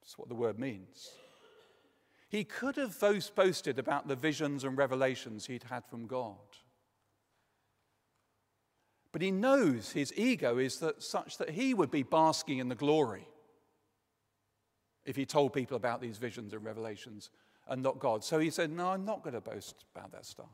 That's 0.00 0.18
what 0.18 0.28
the 0.28 0.34
word 0.34 0.58
means. 0.58 1.10
He 2.28 2.44
could 2.44 2.76
have 2.76 2.98
boasted 3.34 3.78
about 3.78 4.08
the 4.08 4.16
visions 4.16 4.64
and 4.64 4.76
revelations 4.76 5.46
he'd 5.46 5.64
had 5.64 5.86
from 5.86 6.06
God. 6.06 6.36
But 9.12 9.22
he 9.22 9.30
knows 9.30 9.92
his 9.92 10.12
ego 10.16 10.58
is 10.58 10.80
that 10.80 11.02
such 11.02 11.38
that 11.38 11.50
he 11.50 11.72
would 11.72 11.90
be 11.90 12.02
basking 12.02 12.58
in 12.58 12.68
the 12.68 12.74
glory 12.74 13.26
if 15.06 15.16
he 15.16 15.24
told 15.24 15.54
people 15.54 15.76
about 15.76 16.02
these 16.02 16.18
visions 16.18 16.52
and 16.52 16.62
revelations 16.62 17.30
and 17.68 17.82
not 17.82 17.98
God. 17.98 18.22
So 18.22 18.38
he 18.38 18.50
said, 18.50 18.70
No, 18.70 18.88
I'm 18.88 19.06
not 19.06 19.22
going 19.22 19.34
to 19.34 19.40
boast 19.40 19.84
about 19.94 20.12
that 20.12 20.26
stuff 20.26 20.50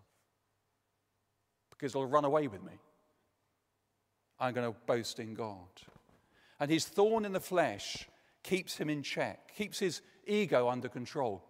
because 1.71 1.93
it'll 1.93 2.07
run 2.07 2.25
away 2.25 2.47
with 2.47 2.63
me. 2.63 2.73
I'm 4.39 4.55
going 4.55 4.71
to 4.71 4.79
boast 4.87 5.21
in 5.21 5.35
God. 5.35 5.69
And 6.61 6.71
his 6.71 6.87
thorn 6.87 7.25
in 7.25 7.33
the 7.33 7.41
flesh 7.41 8.09
keeps 8.43 8.77
him 8.77 8.91
in 8.91 9.03
check, 9.03 9.55
keeps 9.55 9.79
his 9.79 10.03
ego 10.27 10.69
under 10.69 10.89
control. 10.89 11.45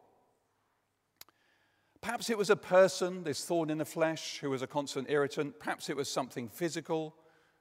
Perhaps 2.00 2.28
it 2.28 2.36
was 2.36 2.50
a 2.50 2.56
person, 2.56 3.24
this 3.24 3.44
thorn 3.44 3.70
in 3.70 3.78
the 3.78 3.84
flesh, 3.84 4.38
who 4.40 4.50
was 4.50 4.60
a 4.60 4.66
constant 4.66 5.08
irritant. 5.08 5.58
Perhaps 5.58 5.88
it 5.88 5.96
was 5.96 6.08
something 6.08 6.48
physical. 6.48 7.14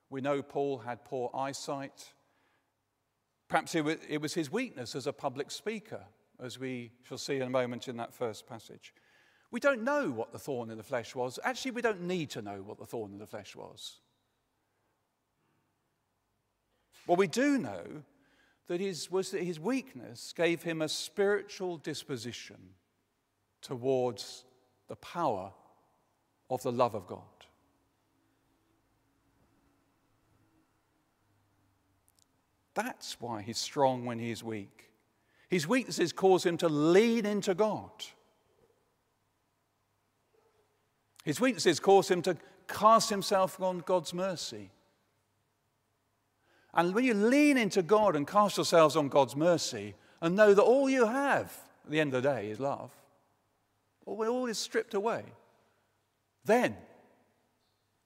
We 0.09 0.19
know 0.19 0.41
Paul 0.41 0.79
had 0.79 1.05
poor 1.05 1.29
eyesight. 1.33 2.11
Perhaps 3.47 3.75
it 3.75 4.21
was 4.21 4.33
his 4.33 4.51
weakness 4.51 4.95
as 4.95 5.07
a 5.07 5.13
public 5.13 5.49
speaker, 5.51 6.01
as 6.41 6.59
we 6.59 6.91
shall 7.03 7.17
see 7.17 7.37
in 7.37 7.43
a 7.43 7.49
moment 7.49 7.87
in 7.87 7.97
that 7.97 8.13
first 8.13 8.45
passage. 8.47 8.93
We 9.51 9.59
don't 9.59 9.83
know 9.83 10.09
what 10.09 10.31
the 10.31 10.39
thorn 10.39 10.71
in 10.71 10.77
the 10.77 10.83
flesh 10.83 11.15
was. 11.15 11.39
Actually, 11.43 11.71
we 11.71 11.81
don't 11.81 12.01
need 12.01 12.29
to 12.31 12.41
know 12.41 12.61
what 12.63 12.79
the 12.79 12.85
thorn 12.85 13.13
in 13.13 13.19
the 13.19 13.27
flesh 13.27 13.55
was. 13.55 13.99
What 17.05 17.17
we 17.17 17.27
do 17.27 17.57
know 17.57 17.83
that 18.67 18.79
his, 18.79 19.11
was 19.11 19.31
that 19.31 19.43
his 19.43 19.59
weakness 19.59 20.33
gave 20.35 20.63
him 20.63 20.81
a 20.81 20.87
spiritual 20.87 21.77
disposition 21.77 22.57
towards 23.61 24.45
the 24.87 24.95
power 24.95 25.51
of 26.49 26.63
the 26.63 26.71
love 26.71 26.95
of 26.95 27.07
God. 27.07 27.19
That's 32.73 33.19
why 33.19 33.41
he's 33.41 33.57
strong 33.57 34.05
when 34.05 34.19
he's 34.19 34.43
weak. 34.43 34.91
His 35.49 35.67
weaknesses 35.67 36.11
cause 36.11 36.45
him 36.45 36.57
to 36.57 36.69
lean 36.69 37.25
into 37.25 37.53
God. 37.53 37.91
His 41.23 41.39
weaknesses 41.39 41.79
cause 41.79 42.09
him 42.09 42.21
to 42.23 42.35
cast 42.67 43.09
himself 43.09 43.61
on 43.61 43.79
God's 43.79 44.13
mercy. 44.13 44.71
And 46.73 46.95
when 46.95 47.03
you 47.03 47.13
lean 47.13 47.57
into 47.57 47.81
God 47.81 48.15
and 48.15 48.27
cast 48.27 48.57
yourselves 48.57 48.95
on 48.95 49.09
God's 49.09 49.35
mercy 49.35 49.95
and 50.21 50.35
know 50.35 50.53
that 50.53 50.63
all 50.63 50.89
you 50.89 51.05
have 51.05 51.55
at 51.85 51.91
the 51.91 51.99
end 51.99 52.13
of 52.13 52.23
the 52.23 52.29
day 52.29 52.49
is 52.49 52.59
love, 52.59 52.91
all 54.05 54.45
is 54.45 54.57
stripped 54.57 54.93
away, 54.93 55.23
then, 56.45 56.75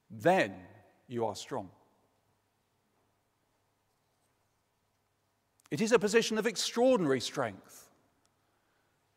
then 0.10 0.54
you 1.08 1.26
are 1.26 1.36
strong. 1.36 1.70
It 5.72 5.82
is 5.82 5.92
a 5.92 6.00
position 6.00 6.38
of 6.38 6.48
extraordinary 6.48 7.20
strength 7.20 7.90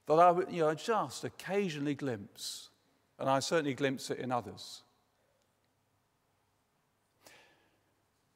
that 0.07 0.14
I 0.14 0.33
you 0.50 0.62
know, 0.62 0.75
just 0.75 1.23
occasionally 1.25 1.95
glimpse, 1.95 2.71
and 3.19 3.30
I 3.30 3.38
certainly 3.38 3.75
glimpse 3.75 4.11
it 4.11 4.19
in 4.19 4.33
others. 4.33 4.83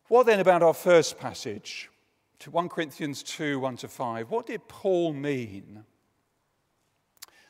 What 0.09 0.27
then 0.27 0.41
about 0.41 0.63
our 0.63 0.75
first 0.75 1.19
passage, 1.19 1.91
to 2.41 2.51
1 2.51 2.69
Corinthians 2.69 3.23
2 3.23 3.59
1 3.59 3.77
to 3.79 3.89
5? 3.89 4.31
What 4.31 4.47
did 4.47 4.69
Paul 4.69 5.15
mean? 5.15 5.85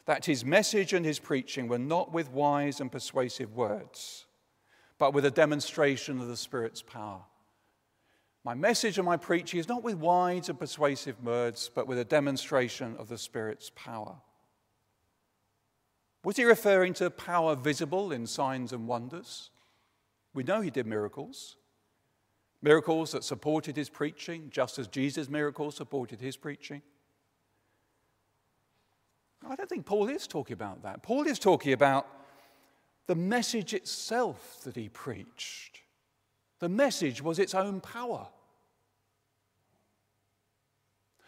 That 0.06 0.26
his 0.26 0.44
message 0.44 0.92
and 0.92 1.04
his 1.04 1.18
preaching 1.18 1.66
were 1.66 1.78
not 1.78 2.12
with 2.12 2.30
wise 2.30 2.80
and 2.80 2.92
persuasive 2.92 3.54
words, 3.54 4.26
but 4.98 5.12
with 5.14 5.24
a 5.24 5.30
demonstration 5.30 6.20
of 6.20 6.28
the 6.28 6.36
Spirit's 6.36 6.82
power. 6.82 7.22
My 8.44 8.54
message 8.54 8.98
and 8.98 9.06
my 9.06 9.16
preaching 9.16 9.58
is 9.58 9.68
not 9.68 9.82
with 9.82 9.96
wise 9.96 10.48
and 10.48 10.60
persuasive 10.60 11.24
words, 11.24 11.70
but 11.74 11.88
with 11.88 11.98
a 11.98 12.04
demonstration 12.04 12.94
of 12.98 13.08
the 13.08 13.18
Spirit's 13.18 13.72
power. 13.74 14.16
Was 16.22 16.36
he 16.36 16.44
referring 16.44 16.92
to 16.94 17.10
power 17.10 17.56
visible 17.56 18.12
in 18.12 18.26
signs 18.26 18.72
and 18.72 18.86
wonders? 18.86 19.50
We 20.34 20.44
know 20.44 20.60
he 20.60 20.70
did 20.70 20.86
miracles. 20.86 21.56
Miracles 22.64 23.12
that 23.12 23.22
supported 23.22 23.76
his 23.76 23.90
preaching, 23.90 24.48
just 24.50 24.78
as 24.78 24.88
Jesus' 24.88 25.28
miracles 25.28 25.76
supported 25.76 26.18
his 26.18 26.34
preaching. 26.34 26.80
I 29.46 29.54
don't 29.54 29.68
think 29.68 29.84
Paul 29.84 30.08
is 30.08 30.26
talking 30.26 30.54
about 30.54 30.82
that. 30.82 31.02
Paul 31.02 31.26
is 31.26 31.38
talking 31.38 31.74
about 31.74 32.06
the 33.06 33.14
message 33.14 33.74
itself 33.74 34.60
that 34.64 34.76
he 34.76 34.88
preached. 34.88 35.82
The 36.60 36.70
message 36.70 37.20
was 37.20 37.38
its 37.38 37.54
own 37.54 37.82
power. 37.82 38.28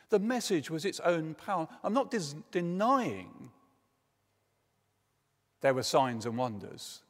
The 0.09 0.19
message 0.19 0.71
was 0.71 0.87
its 0.87 1.01
own 1.01 1.35
power. 1.35 1.69
I'm 1.85 1.93
not 1.93 2.15
denying 2.51 3.51
there 5.61 5.75
were 5.75 5.83
signs 5.83 6.25
and 6.25 6.39
wonders. 6.39 7.03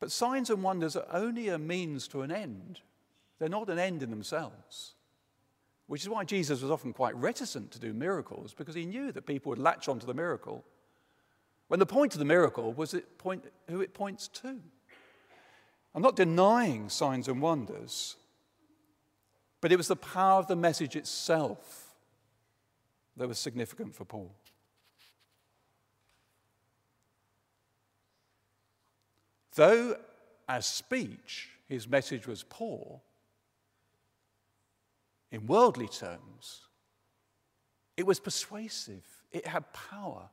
But 0.00 0.12
signs 0.12 0.50
and 0.50 0.62
wonders 0.62 0.96
are 0.96 1.06
only 1.12 1.48
a 1.48 1.58
means 1.58 2.06
to 2.08 2.22
an 2.22 2.30
end, 2.30 2.80
they're 3.38 3.48
not 3.48 3.68
an 3.68 3.78
end 3.78 4.02
in 4.02 4.10
themselves. 4.10 4.94
Which 5.86 6.02
is 6.02 6.08
why 6.08 6.24
Jesus 6.24 6.60
was 6.60 6.70
often 6.70 6.92
quite 6.92 7.16
reticent 7.16 7.70
to 7.72 7.78
do 7.78 7.92
miracles, 7.92 8.54
because 8.54 8.74
he 8.74 8.84
knew 8.84 9.10
that 9.12 9.26
people 9.26 9.50
would 9.50 9.58
latch 9.58 9.88
onto 9.88 10.06
the 10.06 10.14
miracle. 10.14 10.64
When 11.68 11.80
the 11.80 11.86
point 11.86 12.14
of 12.14 12.18
the 12.18 12.24
miracle 12.24 12.72
was 12.72 12.94
it 12.94 13.18
point, 13.18 13.44
who 13.68 13.80
it 13.80 13.94
points 13.94 14.28
to. 14.28 14.60
I'm 15.94 16.02
not 16.02 16.16
denying 16.16 16.90
signs 16.90 17.26
and 17.26 17.40
wonders, 17.40 18.16
but 19.60 19.72
it 19.72 19.76
was 19.76 19.88
the 19.88 19.96
power 19.96 20.38
of 20.38 20.46
the 20.46 20.56
message 20.56 20.94
itself 20.94 21.94
that 23.16 23.26
was 23.26 23.38
significant 23.38 23.94
for 23.94 24.04
Paul. 24.04 24.30
Though, 29.58 29.96
as 30.48 30.66
speech, 30.66 31.48
his 31.68 31.88
message 31.88 32.28
was 32.28 32.44
poor, 32.48 33.00
in 35.32 35.48
worldly 35.48 35.88
terms, 35.88 36.60
it 37.96 38.06
was 38.06 38.20
persuasive, 38.20 39.04
it 39.32 39.48
had 39.48 39.64
power. 39.72 40.28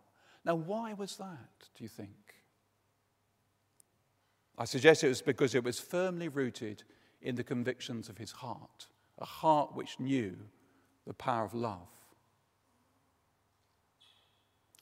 Now, 0.45 0.53
why 0.53 0.93
was 0.93 1.15
that, 1.15 1.69
do 1.75 1.83
you 1.83 1.87
think? 1.87 2.35
I 4.59 4.65
suggest 4.65 5.03
it 5.03 5.07
was 5.07 5.23
because 5.23 5.55
it 5.55 5.63
was 5.63 5.79
firmly 5.79 6.27
rooted 6.27 6.83
in 7.19 7.33
the 7.33 7.43
convictions 7.43 8.09
of 8.09 8.19
his 8.19 8.31
heart 8.31 8.85
a 9.17 9.25
heart 9.25 9.75
which 9.75 9.99
knew 9.99 10.37
the 11.07 11.15
power 11.15 11.45
of 11.45 11.55
love. 11.55 11.89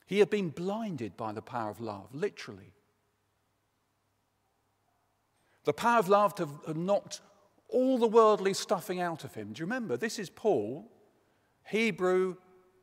He 0.04 0.18
had 0.18 0.28
been 0.28 0.50
blinded 0.50 1.16
by 1.16 1.32
the 1.32 1.40
power 1.40 1.70
of 1.70 1.80
love, 1.80 2.14
literally. 2.14 2.74
The 5.64 5.72
power 5.72 5.98
of 5.98 6.08
love 6.08 6.34
had 6.66 6.76
knocked 6.76 7.20
all 7.68 7.98
the 7.98 8.08
worldly 8.08 8.54
stuffing 8.54 9.00
out 9.00 9.24
of 9.24 9.34
him. 9.34 9.52
Do 9.52 9.60
you 9.60 9.66
remember? 9.66 9.96
This 9.96 10.18
is 10.18 10.30
Paul, 10.30 10.90
Hebrew 11.66 12.36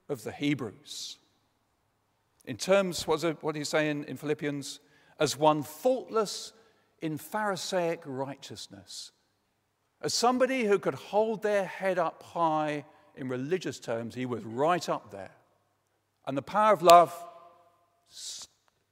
of 0.09 0.23
the 0.23 0.31
Hebrews. 0.31 1.17
In 2.45 2.57
terms, 2.57 3.07
what 3.07 3.21
do 3.21 3.59
you 3.59 3.65
say 3.65 3.89
in, 3.89 4.03
in 4.05 4.17
Philippians? 4.17 4.79
As 5.19 5.37
one 5.37 5.61
faultless 5.61 6.53
in 7.01 7.17
Pharisaic 7.17 8.01
righteousness 8.05 9.11
as 10.01 10.13
somebody 10.13 10.63
who 10.63 10.79
could 10.79 10.95
hold 10.95 11.43
their 11.43 11.65
head 11.65 11.99
up 11.99 12.23
high 12.23 12.85
in 13.15 13.29
religious 13.29 13.79
terms, 13.79 14.15
he 14.15 14.25
was 14.25 14.43
right 14.43 14.89
up 14.89 15.11
there. 15.11 15.31
And 16.25 16.35
the 16.35 16.41
power 16.41 16.73
of 16.73 16.81
love 16.81 17.13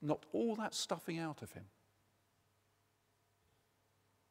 knocked 0.01 0.25
all 0.33 0.55
that 0.55 0.75
stuffing 0.75 1.17
out 1.17 1.41
of 1.41 1.51
him. 1.51 1.65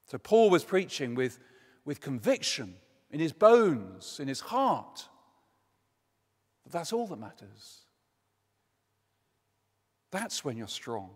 So 0.08 0.18
Paul 0.18 0.50
was 0.50 0.64
preaching 0.64 1.14
with, 1.14 1.38
with 1.84 2.00
conviction 2.00 2.74
in 3.10 3.20
his 3.20 3.32
bones, 3.32 4.18
in 4.20 4.28
his 4.28 4.40
heart. 4.40 5.06
But 6.64 6.72
that's 6.72 6.92
all 6.92 7.06
that 7.06 7.18
matters. 7.18 7.82
That's 10.10 10.44
when 10.44 10.56
you're 10.56 10.68
strong. 10.68 11.10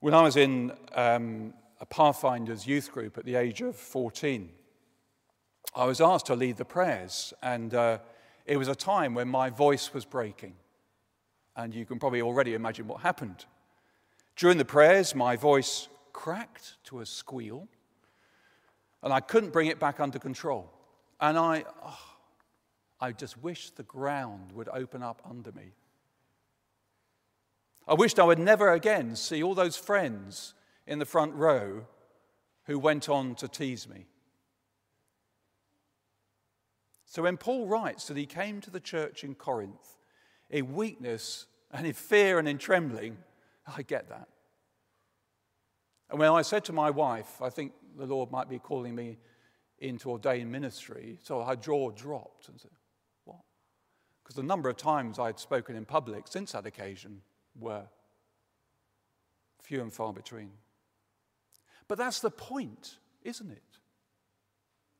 When 0.00 0.14
I 0.14 0.22
was 0.22 0.36
in 0.36 0.72
um, 0.96 1.54
a 1.80 1.86
Pathfinders 1.86 2.66
youth 2.66 2.90
group 2.90 3.16
at 3.18 3.24
the 3.24 3.36
age 3.36 3.60
of 3.60 3.76
14, 3.76 4.50
I 5.76 5.84
was 5.84 6.00
asked 6.00 6.26
to 6.26 6.34
lead 6.34 6.56
the 6.56 6.64
prayers, 6.64 7.32
and 7.40 7.72
uh, 7.72 7.98
it 8.44 8.56
was 8.56 8.66
a 8.66 8.74
time 8.74 9.14
when 9.14 9.28
my 9.28 9.48
voice 9.48 9.94
was 9.94 10.04
breaking. 10.04 10.54
And 11.54 11.72
you 11.72 11.86
can 11.86 12.00
probably 12.00 12.20
already 12.20 12.54
imagine 12.54 12.88
what 12.88 13.02
happened. 13.02 13.44
During 14.42 14.58
the 14.58 14.64
prayers, 14.64 15.14
my 15.14 15.36
voice 15.36 15.86
cracked 16.12 16.74
to 16.86 16.98
a 16.98 17.06
squeal, 17.06 17.68
and 19.00 19.12
I 19.12 19.20
couldn't 19.20 19.52
bring 19.52 19.68
it 19.68 19.78
back 19.78 20.00
under 20.00 20.18
control. 20.18 20.68
And 21.20 21.38
I, 21.38 21.64
oh, 21.80 22.16
I 23.00 23.12
just 23.12 23.40
wished 23.40 23.76
the 23.76 23.84
ground 23.84 24.50
would 24.50 24.68
open 24.68 25.00
up 25.00 25.22
under 25.24 25.52
me. 25.52 25.74
I 27.86 27.94
wished 27.94 28.18
I 28.18 28.24
would 28.24 28.40
never 28.40 28.72
again 28.72 29.14
see 29.14 29.44
all 29.44 29.54
those 29.54 29.76
friends 29.76 30.54
in 30.88 30.98
the 30.98 31.06
front 31.06 31.34
row 31.34 31.86
who 32.64 32.80
went 32.80 33.08
on 33.08 33.36
to 33.36 33.46
tease 33.46 33.88
me. 33.88 34.06
So 37.06 37.22
when 37.22 37.36
Paul 37.36 37.68
writes 37.68 38.08
that 38.08 38.16
he 38.16 38.26
came 38.26 38.60
to 38.62 38.72
the 38.72 38.80
church 38.80 39.22
in 39.22 39.36
Corinth 39.36 39.98
in 40.50 40.74
weakness 40.74 41.46
and 41.70 41.86
in 41.86 41.92
fear 41.92 42.40
and 42.40 42.48
in 42.48 42.58
trembling, 42.58 43.18
I 43.76 43.82
get 43.82 44.08
that. 44.08 44.26
And 46.12 46.18
when 46.18 46.30
I 46.30 46.42
said 46.42 46.62
to 46.66 46.74
my 46.74 46.90
wife, 46.90 47.40
I 47.40 47.48
think 47.48 47.72
the 47.96 48.04
Lord 48.04 48.30
might 48.30 48.46
be 48.46 48.58
calling 48.58 48.94
me 48.94 49.16
into 49.78 50.10
ordained 50.10 50.52
ministry, 50.52 51.16
so 51.22 51.42
her 51.42 51.56
jaw 51.56 51.90
dropped 51.90 52.48
and 52.48 52.60
said, 52.60 52.70
What? 53.24 53.40
Because 54.22 54.36
the 54.36 54.42
number 54.42 54.68
of 54.68 54.76
times 54.76 55.18
I'd 55.18 55.38
spoken 55.38 55.74
in 55.74 55.86
public 55.86 56.28
since 56.28 56.52
that 56.52 56.66
occasion 56.66 57.22
were. 57.58 57.86
Few 59.62 59.80
and 59.80 59.90
far 59.90 60.12
between. 60.12 60.50
But 61.88 61.96
that's 61.96 62.20
the 62.20 62.30
point, 62.30 62.98
isn't 63.22 63.50
it? 63.50 63.62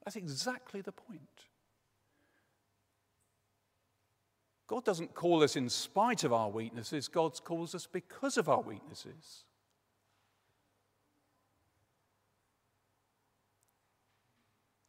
That's 0.05 0.17
exactly 0.17 0.81
the 0.81 0.93
point. 0.93 1.21
God 4.67 4.85
doesn't 4.85 5.15
call 5.15 5.43
us 5.43 5.57
in 5.57 5.69
spite 5.69 6.25
of 6.25 6.33
our 6.33 6.49
weaknesses, 6.49 7.07
God 7.09 7.39
calls 7.45 7.75
us 7.75 7.87
because 7.87 8.39
of 8.39 8.49
our 8.49 8.63
weaknesses. 8.63 9.45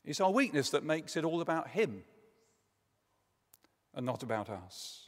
It's 0.05 0.19
our 0.19 0.31
weakness 0.31 0.69
that 0.71 0.83
makes 0.83 1.15
it 1.15 1.23
all 1.23 1.41
about 1.41 1.69
Him 1.69 2.03
and 3.93 4.05
not 4.05 4.23
about 4.23 4.49
us. 4.49 5.07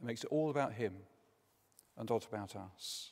It 0.00 0.06
makes 0.06 0.24
it 0.24 0.28
all 0.30 0.50
about 0.50 0.72
Him 0.72 0.94
and 1.98 2.08
not 2.08 2.24
about 2.24 2.56
us. 2.56 3.10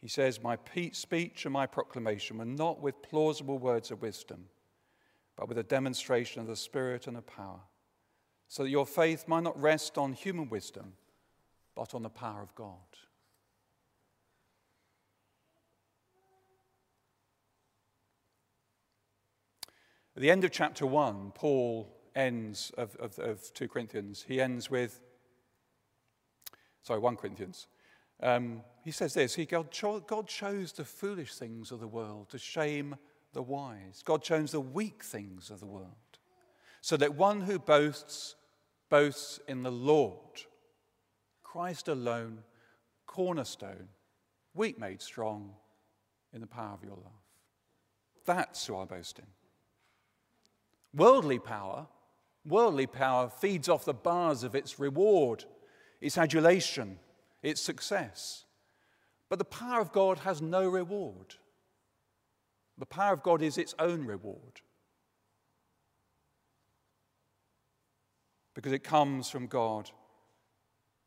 He 0.00 0.08
says, 0.08 0.42
My 0.42 0.56
speech 0.92 1.44
and 1.44 1.52
my 1.52 1.66
proclamation 1.66 2.38
were 2.38 2.44
not 2.44 2.80
with 2.80 3.02
plausible 3.02 3.58
words 3.58 3.90
of 3.90 4.00
wisdom, 4.00 4.46
but 5.36 5.48
with 5.48 5.58
a 5.58 5.62
demonstration 5.62 6.40
of 6.40 6.46
the 6.46 6.56
Spirit 6.56 7.06
and 7.06 7.16
the 7.16 7.22
power, 7.22 7.60
so 8.46 8.62
that 8.62 8.70
your 8.70 8.86
faith 8.86 9.26
might 9.26 9.42
not 9.42 9.60
rest 9.60 9.98
on 9.98 10.12
human 10.12 10.48
wisdom, 10.48 10.94
but 11.74 11.94
on 11.94 12.02
the 12.02 12.08
power 12.08 12.40
of 12.40 12.54
God. 12.54 12.76
At 20.18 20.22
the 20.22 20.32
end 20.32 20.42
of 20.42 20.50
chapter 20.50 20.84
1, 20.84 21.30
Paul 21.36 21.88
ends 22.16 22.72
of, 22.76 22.96
of, 22.96 23.20
of 23.20 23.54
2 23.54 23.68
Corinthians, 23.68 24.24
he 24.26 24.40
ends 24.40 24.68
with, 24.68 25.00
sorry, 26.82 26.98
1 26.98 27.14
Corinthians. 27.14 27.68
Um, 28.20 28.62
he 28.82 28.90
says 28.90 29.14
this 29.14 29.36
he, 29.36 29.46
God, 29.46 29.68
God 30.08 30.26
chose 30.26 30.72
the 30.72 30.84
foolish 30.84 31.36
things 31.36 31.70
of 31.70 31.78
the 31.78 31.86
world 31.86 32.30
to 32.30 32.38
shame 32.38 32.96
the 33.32 33.44
wise. 33.44 34.02
God 34.04 34.24
chose 34.24 34.50
the 34.50 34.60
weak 34.60 35.04
things 35.04 35.50
of 35.50 35.60
the 35.60 35.66
world, 35.66 36.18
so 36.80 36.96
that 36.96 37.14
one 37.14 37.42
who 37.42 37.60
boasts, 37.60 38.34
boasts 38.90 39.38
in 39.46 39.62
the 39.62 39.70
Lord. 39.70 40.42
Christ 41.44 41.86
alone, 41.86 42.40
cornerstone, 43.06 43.86
weak 44.52 44.80
made 44.80 45.00
strong 45.00 45.52
in 46.32 46.40
the 46.40 46.48
power 46.48 46.74
of 46.74 46.82
your 46.82 46.96
love. 46.96 47.22
That's 48.26 48.66
who 48.66 48.76
I 48.76 48.84
boast 48.84 49.20
in. 49.20 49.37
Worldly 50.94 51.38
power, 51.38 51.86
worldly 52.46 52.86
power 52.86 53.28
feeds 53.28 53.68
off 53.68 53.84
the 53.84 53.94
bars 53.94 54.42
of 54.42 54.54
its 54.54 54.78
reward, 54.78 55.44
its 56.00 56.16
adulation, 56.16 56.98
its 57.42 57.60
success. 57.60 58.44
But 59.28 59.38
the 59.38 59.44
power 59.44 59.80
of 59.80 59.92
God 59.92 60.20
has 60.20 60.40
no 60.40 60.66
reward. 60.68 61.34
The 62.78 62.86
power 62.86 63.12
of 63.12 63.22
God 63.22 63.42
is 63.42 63.58
its 63.58 63.74
own 63.78 64.06
reward. 64.06 64.60
Because 68.54 68.72
it 68.72 68.82
comes 68.82 69.28
from 69.28 69.46
God 69.46 69.90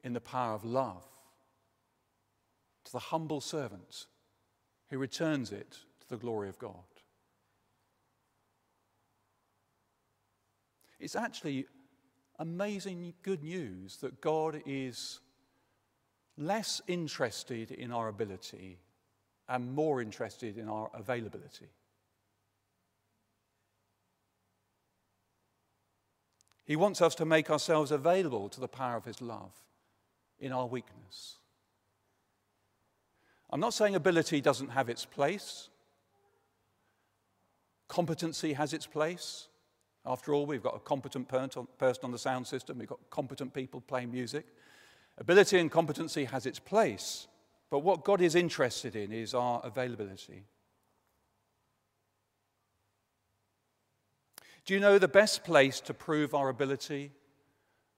in 0.04 0.14
the 0.14 0.22
power 0.22 0.54
of 0.54 0.64
love 0.64 1.04
to 2.86 2.92
the 2.92 3.00
humble 3.00 3.42
servant 3.42 4.08
who 4.90 4.98
returns 4.98 5.52
it 5.52 5.72
to 6.02 6.10
the 6.10 6.18
glory 6.18 6.50
of 6.50 6.60
God. 6.60 6.91
It's 11.02 11.16
actually 11.16 11.66
amazing 12.38 13.16
good 13.24 13.44
news 13.44 13.98
that 13.98 14.22
God 14.22 14.62
is 14.68 15.20
less 16.38 16.80
interested 16.88 17.72
in 17.72 17.92
our 17.92 18.08
ability 18.08 18.78
and 19.50 19.74
more 19.74 20.02
interested 20.02 20.58
in 20.58 20.70
our 20.70 20.92
availability. 20.94 21.70
He 26.64 26.76
wants 26.76 27.02
us 27.02 27.16
to 27.16 27.26
make 27.26 27.50
ourselves 27.50 27.92
available 27.92 28.48
to 28.50 28.60
the 28.60 28.68
power 28.68 28.96
of 28.96 29.06
His 29.06 29.22
love 29.22 29.52
in 30.40 30.52
our 30.52 30.68
weakness. 30.68 31.40
I'm 33.50 33.60
not 33.60 33.74
saying 33.74 33.96
ability 33.96 34.40
doesn't 34.40 34.70
have 34.70 34.88
its 34.88 35.04
place, 35.04 35.70
competency 37.88 38.54
has 38.54 38.72
its 38.72 38.86
place. 38.86 39.48
After 40.06 40.34
all, 40.34 40.46
we've 40.46 40.64
got 40.64 40.76
a 40.76 40.80
competent 40.80 41.28
person 41.28 42.04
on 42.04 42.12
the 42.12 42.18
sound 42.18 42.48
system, 42.48 42.80
we've 42.80 42.88
got 42.88 43.00
competent 43.10 43.54
people 43.54 43.82
playing 43.82 44.12
music. 44.12 44.46
Ability 45.18 45.60
and 45.60 45.70
competency 45.70 46.26
has 46.26 46.46
its 46.46 46.58
place, 46.58 47.28
but 47.70 47.80
what 47.80 48.04
God 48.04 48.22
is 48.22 48.34
interested 48.34 48.96
in 48.96 49.12
is 49.12 49.34
our 49.34 49.62
availability. 49.64 50.46
Do 54.66 54.74
you 54.74 54.80
know 54.80 54.98
the 54.98 55.08
best 55.08 55.44
place 55.44 55.80
to 55.82 55.94
prove 55.94 56.34
our 56.34 56.50
ability 56.50 57.12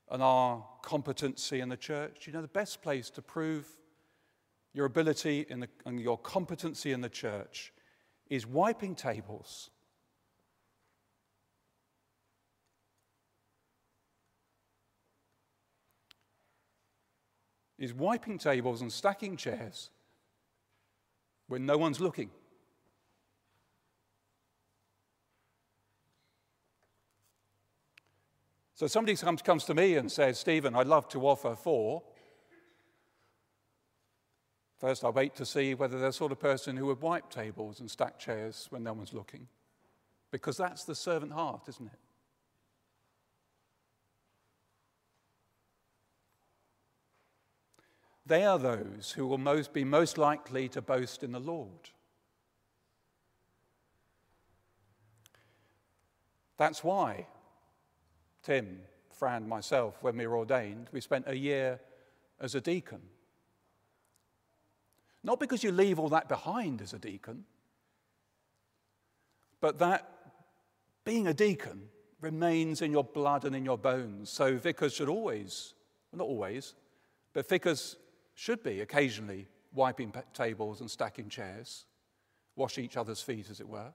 and 0.09 0.21
our 0.21 0.65
competency 0.81 1.59
in 1.59 1.69
the 1.69 1.77
church? 1.77 2.19
Do 2.21 2.31
you 2.31 2.35
know 2.35 2.41
the 2.41 2.47
best 2.47 2.81
place 2.81 3.09
to 3.11 3.21
prove 3.21 3.67
your 4.73 4.85
ability 4.85 5.45
the, 5.61 5.69
and 5.85 5.99
your 5.99 6.17
competency 6.17 6.91
in 6.91 7.01
the 7.01 7.09
church 7.09 7.73
is 8.29 8.47
wiping 8.47 8.95
tables 8.95 9.69
is 17.77 17.93
wiping 17.93 18.37
tables 18.37 18.81
and 18.81 18.91
stacking 18.91 19.37
chairs 19.37 19.89
when 21.47 21.65
no 21.65 21.77
one's 21.77 21.99
looking. 21.99 22.29
So 28.75 28.87
somebody 28.87 29.15
comes, 29.15 29.65
to 29.65 29.73
me 29.73 29.95
and 29.95 30.11
says, 30.11 30.39
Stephen, 30.39 30.75
I'd 30.75 30.87
love 30.87 31.07
to 31.09 31.25
offer 31.27 31.55
four. 31.55 32.01
First, 34.79 35.05
I 35.05 35.09
wait 35.09 35.35
to 35.35 35.45
see 35.45 35.75
whether 35.75 35.99
they're 35.99 36.09
the 36.09 36.13
sort 36.13 36.31
of 36.31 36.39
person 36.39 36.75
who 36.75 36.87
would 36.87 36.99
wipe 36.99 37.29
tables 37.29 37.79
and 37.79 37.89
stack 37.89 38.19
chairs 38.19 38.67
when 38.69 38.83
no 38.83 38.91
one's 38.93 39.13
looking. 39.13 39.47
Because 40.31 40.57
that's 40.57 40.83
the 40.83 40.95
servant 40.95 41.31
heart, 41.31 41.61
isn't 41.69 41.85
it? 41.85 41.99
They 48.25 48.45
are 48.45 48.57
those 48.57 49.13
who 49.15 49.27
will 49.27 49.37
most, 49.37 49.73
be 49.73 49.83
most 49.83 50.17
likely 50.17 50.69
to 50.69 50.81
boast 50.81 51.23
in 51.23 51.31
the 51.31 51.39
Lord. 51.39 51.89
That's 56.57 56.83
why 56.83 57.27
Tim, 58.43 58.79
Fran, 59.09 59.47
myself, 59.47 59.97
when 60.01 60.17
we 60.17 60.27
were 60.27 60.37
ordained, 60.37 60.87
we 60.91 61.01
spent 61.01 61.25
a 61.27 61.35
year 61.35 61.79
as 62.39 62.55
a 62.55 62.61
deacon. 62.61 63.01
Not 65.23 65.39
because 65.39 65.63
you 65.63 65.71
leave 65.71 65.99
all 65.99 66.09
that 66.09 66.27
behind 66.27 66.81
as 66.81 66.93
a 66.93 66.99
deacon, 66.99 67.45
but 69.61 69.79
that 69.79 70.09
being 71.05 71.27
a 71.27 71.33
deacon 71.33 71.89
remains 72.19 72.81
in 72.81 72.91
your 72.91 73.03
blood 73.03 73.45
and 73.45 73.55
in 73.55 73.63
your 73.63 73.77
bones. 73.77 74.29
So 74.29 74.57
vicars 74.57 74.93
should 74.93 75.09
always, 75.09 75.73
not 76.13 76.25
always, 76.25 76.75
but 77.33 77.47
vicars 77.47 77.95
should 78.35 78.63
be 78.63 78.81
occasionally 78.81 79.47
wiping 79.73 80.13
tables 80.33 80.81
and 80.81 80.89
stacking 80.89 81.29
chairs, 81.29 81.85
wash 82.55 82.77
each 82.77 82.97
other's 82.97 83.21
feet, 83.21 83.49
as 83.49 83.59
it 83.59 83.67
were. 83.67 83.93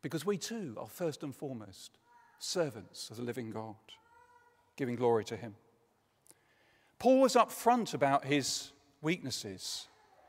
Because 0.00 0.26
we 0.26 0.36
too 0.38 0.76
are 0.78 0.88
first 0.88 1.22
and 1.22 1.34
foremost 1.34 1.98
servants 2.38 3.10
of 3.10 3.16
the 3.16 3.22
living 3.22 3.50
God, 3.50 3.76
giving 4.76 4.96
glory 4.96 5.24
to 5.26 5.36
Him. 5.36 5.54
Paul 7.02 7.20
was 7.20 7.34
upfront 7.34 7.94
about 7.94 8.24
his 8.24 8.70
weaknesses. 9.00 9.88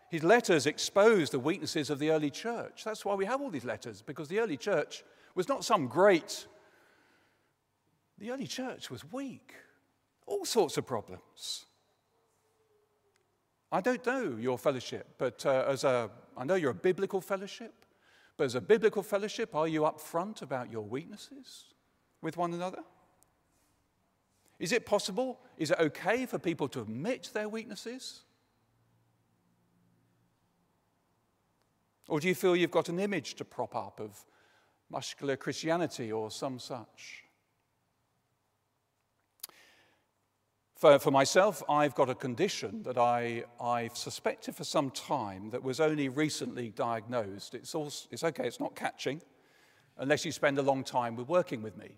His 0.10 0.24
letters 0.24 0.66
expose 0.66 1.30
the 1.30 1.38
weaknesses 1.38 1.92
of 1.92 2.00
the 2.00 2.10
early 2.10 2.32
church. 2.32 2.84
That's 2.84 3.06
why 3.06 3.14
we 3.14 3.26
have 3.26 3.42
all 3.42 3.52
these 3.52 3.64
letters, 3.64 4.02
because 4.02 4.28
the 4.28 4.40
early 4.40 4.58
church 4.58 5.04
was 5.36 5.48
not 5.48 5.64
some 5.64 5.88
great, 5.88 6.48
the 8.18 8.32
early 8.32 8.48
church 8.48 8.90
was 8.90 9.12
weak, 9.12 9.54
all 10.26 10.46
sorts 10.46 10.78
of 10.78 10.88
problems. 10.88 11.68
I 13.74 13.82
don't 13.82 14.06
know 14.06 14.38
your 14.40 14.60
fellowship, 14.60 15.16
but 15.18 15.44
uh, 15.48 15.66
as 15.68 15.84
a, 15.84 16.12
I 16.38 16.44
know 16.46 16.54
you're 16.54 16.72
a 16.72 16.76
biblical 16.76 17.20
fellowship, 17.20 17.74
but 18.38 18.44
as 18.44 18.54
a 18.54 18.62
biblical 18.62 19.02
fellowship, 19.02 19.56
are 19.56 19.68
you 19.68 19.82
upfront 19.82 20.44
about 20.44 20.72
your 20.72 20.84
weaknesses 20.84 21.74
with 22.22 22.38
one 22.38 22.54
another? 22.54 22.84
Is 24.60 24.74
it 24.74 24.86
possible? 24.86 25.40
Is 25.58 25.72
it 25.72 25.80
okay 25.80 26.28
for 26.28 26.38
people 26.38 26.68
to 26.70 26.82
admit 26.82 27.32
their 27.34 27.50
weaknesses? 27.50 28.22
Or 32.08 32.20
do 32.20 32.28
you 32.28 32.36
feel 32.36 32.56
you've 32.56 32.70
got 32.70 32.90
an 32.90 33.00
image 33.00 33.34
to 33.36 33.44
prop 33.44 33.76
up 33.76 34.00
of 34.00 34.24
muscular 34.92 35.36
Christianity 35.36 36.12
or 36.12 36.30
some 36.30 36.60
such? 36.60 37.24
For, 40.84 41.00
for 41.00 41.12
myself, 41.12 41.64
I've 41.70 41.96
got 41.96 42.10
a 42.10 42.14
condition 42.14 42.84
that 42.84 42.98
I, 42.98 43.46
I've 43.58 43.96
suspected 43.96 44.54
for 44.54 44.66
some 44.66 44.92
time 44.92 45.50
that 45.52 45.64
was 45.64 45.80
only 45.80 46.10
recently 46.10 46.72
diagnosed. 46.72 47.56
It's, 47.56 47.74
it's 48.12 48.22
okay, 48.22 48.46
it's 48.46 48.60
not 48.60 48.76
catching, 48.76 49.22
unless 49.98 50.26
you 50.26 50.34
spend 50.34 50.60
a 50.60 50.62
long 50.62 50.84
time 50.84 51.16
with 51.16 51.30
working 51.30 51.62
with 51.62 51.78
me. 51.78 51.96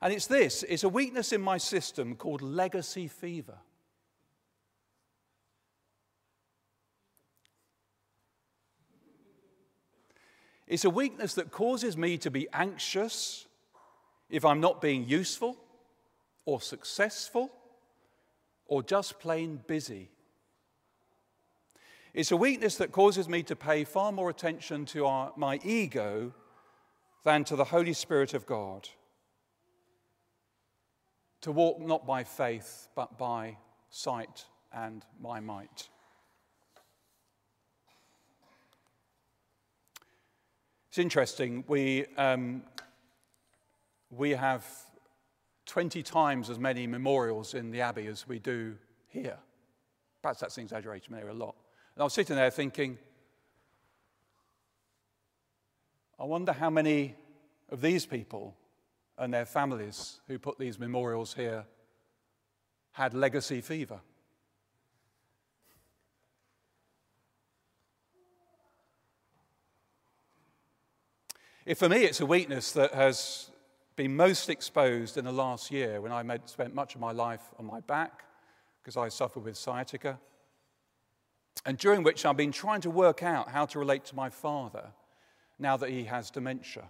And 0.00 0.12
it's 0.12 0.28
this 0.28 0.62
it's 0.62 0.84
a 0.84 0.88
weakness 0.88 1.32
in 1.32 1.40
my 1.40 1.58
system 1.58 2.14
called 2.14 2.42
legacy 2.42 3.08
fever. 3.08 3.58
It's 10.68 10.84
a 10.84 10.90
weakness 10.90 11.34
that 11.34 11.50
causes 11.50 11.96
me 11.96 12.18
to 12.18 12.30
be 12.30 12.46
anxious 12.52 13.48
if 14.30 14.44
I'm 14.44 14.60
not 14.60 14.80
being 14.80 15.08
useful 15.08 15.56
or 16.46 16.60
successful 16.60 17.50
or 18.66 18.82
just 18.82 19.18
plain 19.18 19.60
busy. 19.66 20.08
It's 22.14 22.32
a 22.32 22.36
weakness 22.36 22.76
that 22.76 22.92
causes 22.92 23.28
me 23.28 23.42
to 23.42 23.54
pay 23.54 23.84
far 23.84 24.10
more 24.10 24.30
attention 24.30 24.86
to 24.86 25.04
our, 25.04 25.32
my 25.36 25.60
ego 25.62 26.32
than 27.24 27.44
to 27.44 27.56
the 27.56 27.64
Holy 27.64 27.92
Spirit 27.92 28.32
of 28.32 28.46
God. 28.46 28.88
To 31.42 31.52
walk 31.52 31.78
not 31.78 32.06
by 32.06 32.24
faith, 32.24 32.88
but 32.94 33.18
by 33.18 33.58
sight 33.90 34.46
and 34.72 35.04
my 35.20 35.40
might. 35.40 35.90
It's 40.88 40.98
interesting. 40.98 41.62
We, 41.68 42.06
um, 42.16 42.62
we 44.08 44.30
have 44.30 44.64
20 45.66 46.02
times 46.02 46.48
as 46.48 46.58
many 46.58 46.86
memorials 46.86 47.54
in 47.54 47.70
the 47.70 47.80
Abbey 47.80 48.06
as 48.06 48.26
we 48.26 48.38
do 48.38 48.76
here. 49.08 49.36
Perhaps 50.22 50.40
that's 50.40 50.56
an 50.56 50.64
exaggeration, 50.64 51.14
there 51.14 51.26
are 51.26 51.30
a 51.30 51.34
lot. 51.34 51.56
And 51.94 52.02
I 52.02 52.04
was 52.04 52.14
sitting 52.14 52.36
there 52.36 52.50
thinking, 52.50 52.98
I 56.18 56.24
wonder 56.24 56.52
how 56.52 56.70
many 56.70 57.14
of 57.68 57.80
these 57.80 58.06
people 58.06 58.56
and 59.18 59.34
their 59.34 59.44
families 59.44 60.20
who 60.28 60.38
put 60.38 60.58
these 60.58 60.78
memorials 60.78 61.34
here 61.34 61.64
had 62.92 63.12
legacy 63.12 63.60
fever. 63.60 64.00
If 71.66 71.78
for 71.78 71.88
me 71.88 72.04
it's 72.04 72.20
a 72.20 72.26
weakness 72.26 72.70
that 72.72 72.94
has 72.94 73.50
been 73.96 74.14
most 74.14 74.50
exposed 74.50 75.16
in 75.16 75.24
the 75.24 75.32
last 75.32 75.70
year 75.70 76.00
when 76.00 76.12
I 76.12 76.22
made, 76.22 76.48
spent 76.48 76.74
much 76.74 76.94
of 76.94 77.00
my 77.00 77.12
life 77.12 77.40
on 77.58 77.64
my 77.64 77.80
back 77.80 78.24
because 78.82 78.96
I 78.96 79.08
suffer 79.08 79.40
with 79.40 79.56
sciatica, 79.56 80.18
and 81.64 81.76
during 81.76 82.04
which 82.04 82.24
I've 82.24 82.36
been 82.36 82.52
trying 82.52 82.82
to 82.82 82.90
work 82.90 83.22
out 83.22 83.48
how 83.48 83.66
to 83.66 83.78
relate 83.78 84.04
to 84.06 84.14
my 84.14 84.28
father 84.28 84.92
now 85.58 85.76
that 85.78 85.90
he 85.90 86.04
has 86.04 86.30
dementia. 86.30 86.84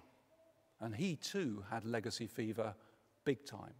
And 0.80 0.94
he 0.94 1.16
too 1.16 1.64
had 1.70 1.86
legacy 1.86 2.26
fever 2.26 2.74
big 3.24 3.46
time. 3.46 3.72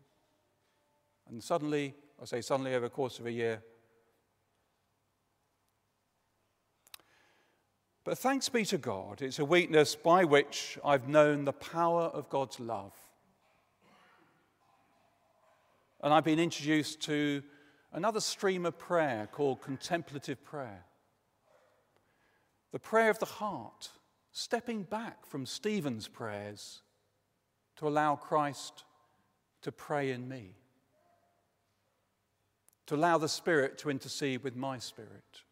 And 1.28 1.44
suddenly, 1.44 1.94
I 2.22 2.24
say 2.24 2.40
suddenly 2.40 2.74
over 2.74 2.86
the 2.86 2.90
course 2.90 3.18
of 3.18 3.26
a 3.26 3.32
year, 3.32 3.62
But 8.04 8.18
thanks 8.18 8.48
be 8.48 8.64
to 8.66 8.78
God, 8.78 9.20
it's 9.20 9.40
a 9.40 9.44
weakness 9.44 9.96
by 9.96 10.22
which 10.22 10.78
I've 10.84 11.08
known 11.08 11.44
the 11.44 11.52
power 11.52 12.02
of 12.02 12.30
God's 12.30 12.60
love. 12.60 12.92
And 16.02 16.12
I've 16.12 16.24
been 16.24 16.38
introduced 16.38 17.00
to 17.02 17.42
another 17.92 18.20
stream 18.20 18.66
of 18.66 18.78
prayer 18.78 19.28
called 19.30 19.62
contemplative 19.62 20.44
prayer. 20.44 20.84
The 22.72 22.78
prayer 22.78 23.10
of 23.10 23.18
the 23.18 23.26
heart, 23.26 23.88
stepping 24.32 24.82
back 24.82 25.24
from 25.24 25.46
Stephen's 25.46 26.08
prayers 26.08 26.82
to 27.76 27.88
allow 27.88 28.16
Christ 28.16 28.84
to 29.62 29.72
pray 29.72 30.10
in 30.10 30.28
me, 30.28 30.54
to 32.86 32.94
allow 32.94 33.18
the 33.18 33.28
Spirit 33.28 33.78
to 33.78 33.90
intercede 33.90 34.42
with 34.42 34.54
my 34.54 34.78
spirit. 34.78 35.42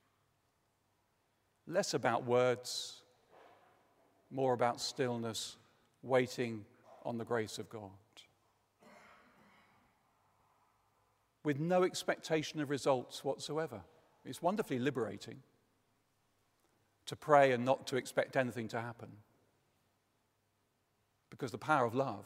Less 1.67 1.95
about 1.95 2.25
words, 2.25 3.03
more 4.31 4.53
about 4.53 4.81
stillness, 4.81 5.57
waiting 6.03 6.65
on 7.05 7.17
the 7.17 7.25
grace 7.25 7.59
of 7.59 7.71
God. 7.71 7.91
With 11.45 11.61
no 11.61 11.83
expectation 11.85 12.61
of 12.61 12.71
results 12.71 13.23
whatsoever. 13.23 13.83
It's 14.25 14.41
wonderfully 14.41 14.79
liberating 14.79 15.43
to 17.07 17.17
pray 17.17 17.53
and 17.53 17.65
not 17.65 17.87
to 17.89 17.97
expect 17.97 18.37
anything 18.37 18.69
to 18.69 18.81
happen. 18.81 19.09
Because 21.29 21.51
the 21.51 21.59
power 21.59 21.85
of 21.85 21.95
love 21.95 22.25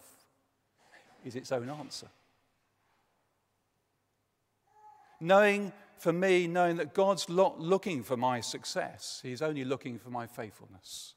is 1.25 1.35
its 1.35 1.51
own 1.51 1.69
answer. 1.69 2.09
Knowing 5.21 5.73
for 5.99 6.13
me, 6.13 6.47
knowing 6.47 6.77
that 6.77 6.95
God's 6.95 7.29
not 7.29 7.61
looking 7.61 8.05
for 8.05 8.17
my 8.17 8.41
success, 8.41 9.19
He's 9.23 9.43
only 9.43 9.65
looking 9.65 9.99
for 9.99 10.11
my 10.11 10.27
faithfulness. 10.27 11.15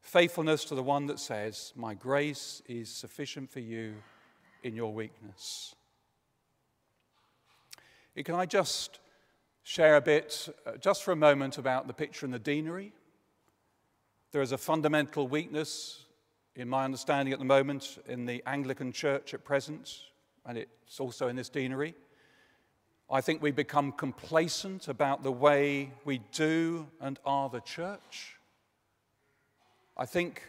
Faithfulness 0.00 0.64
to 0.64 0.74
the 0.74 0.82
one 0.82 1.06
that 1.06 1.20
says, 1.20 1.72
My 1.76 1.94
grace 1.94 2.62
is 2.66 2.88
sufficient 2.90 3.50
for 3.50 3.60
you 3.60 3.94
in 4.64 4.74
your 4.74 4.92
weakness. 4.92 5.75
Can 8.24 8.34
I 8.34 8.46
just 8.46 8.98
share 9.62 9.96
a 9.96 10.00
bit, 10.00 10.48
uh, 10.64 10.78
just 10.78 11.02
for 11.02 11.12
a 11.12 11.16
moment, 11.16 11.58
about 11.58 11.86
the 11.86 11.92
picture 11.92 12.24
in 12.24 12.32
the 12.32 12.38
deanery? 12.38 12.94
There 14.32 14.40
is 14.40 14.52
a 14.52 14.58
fundamental 14.58 15.28
weakness, 15.28 16.02
in 16.54 16.66
my 16.66 16.86
understanding 16.86 17.34
at 17.34 17.38
the 17.38 17.44
moment, 17.44 17.98
in 18.08 18.24
the 18.24 18.42
Anglican 18.46 18.90
Church 18.90 19.34
at 19.34 19.44
present, 19.44 20.04
and 20.46 20.56
it's 20.56 20.98
also 20.98 21.28
in 21.28 21.36
this 21.36 21.50
deanery. 21.50 21.94
I 23.10 23.20
think 23.20 23.42
we 23.42 23.50
become 23.50 23.92
complacent 23.92 24.88
about 24.88 25.22
the 25.22 25.30
way 25.30 25.92
we 26.06 26.22
do 26.32 26.88
and 27.02 27.18
are 27.26 27.50
the 27.50 27.60
church. 27.60 28.36
I 29.94 30.06
think 30.06 30.42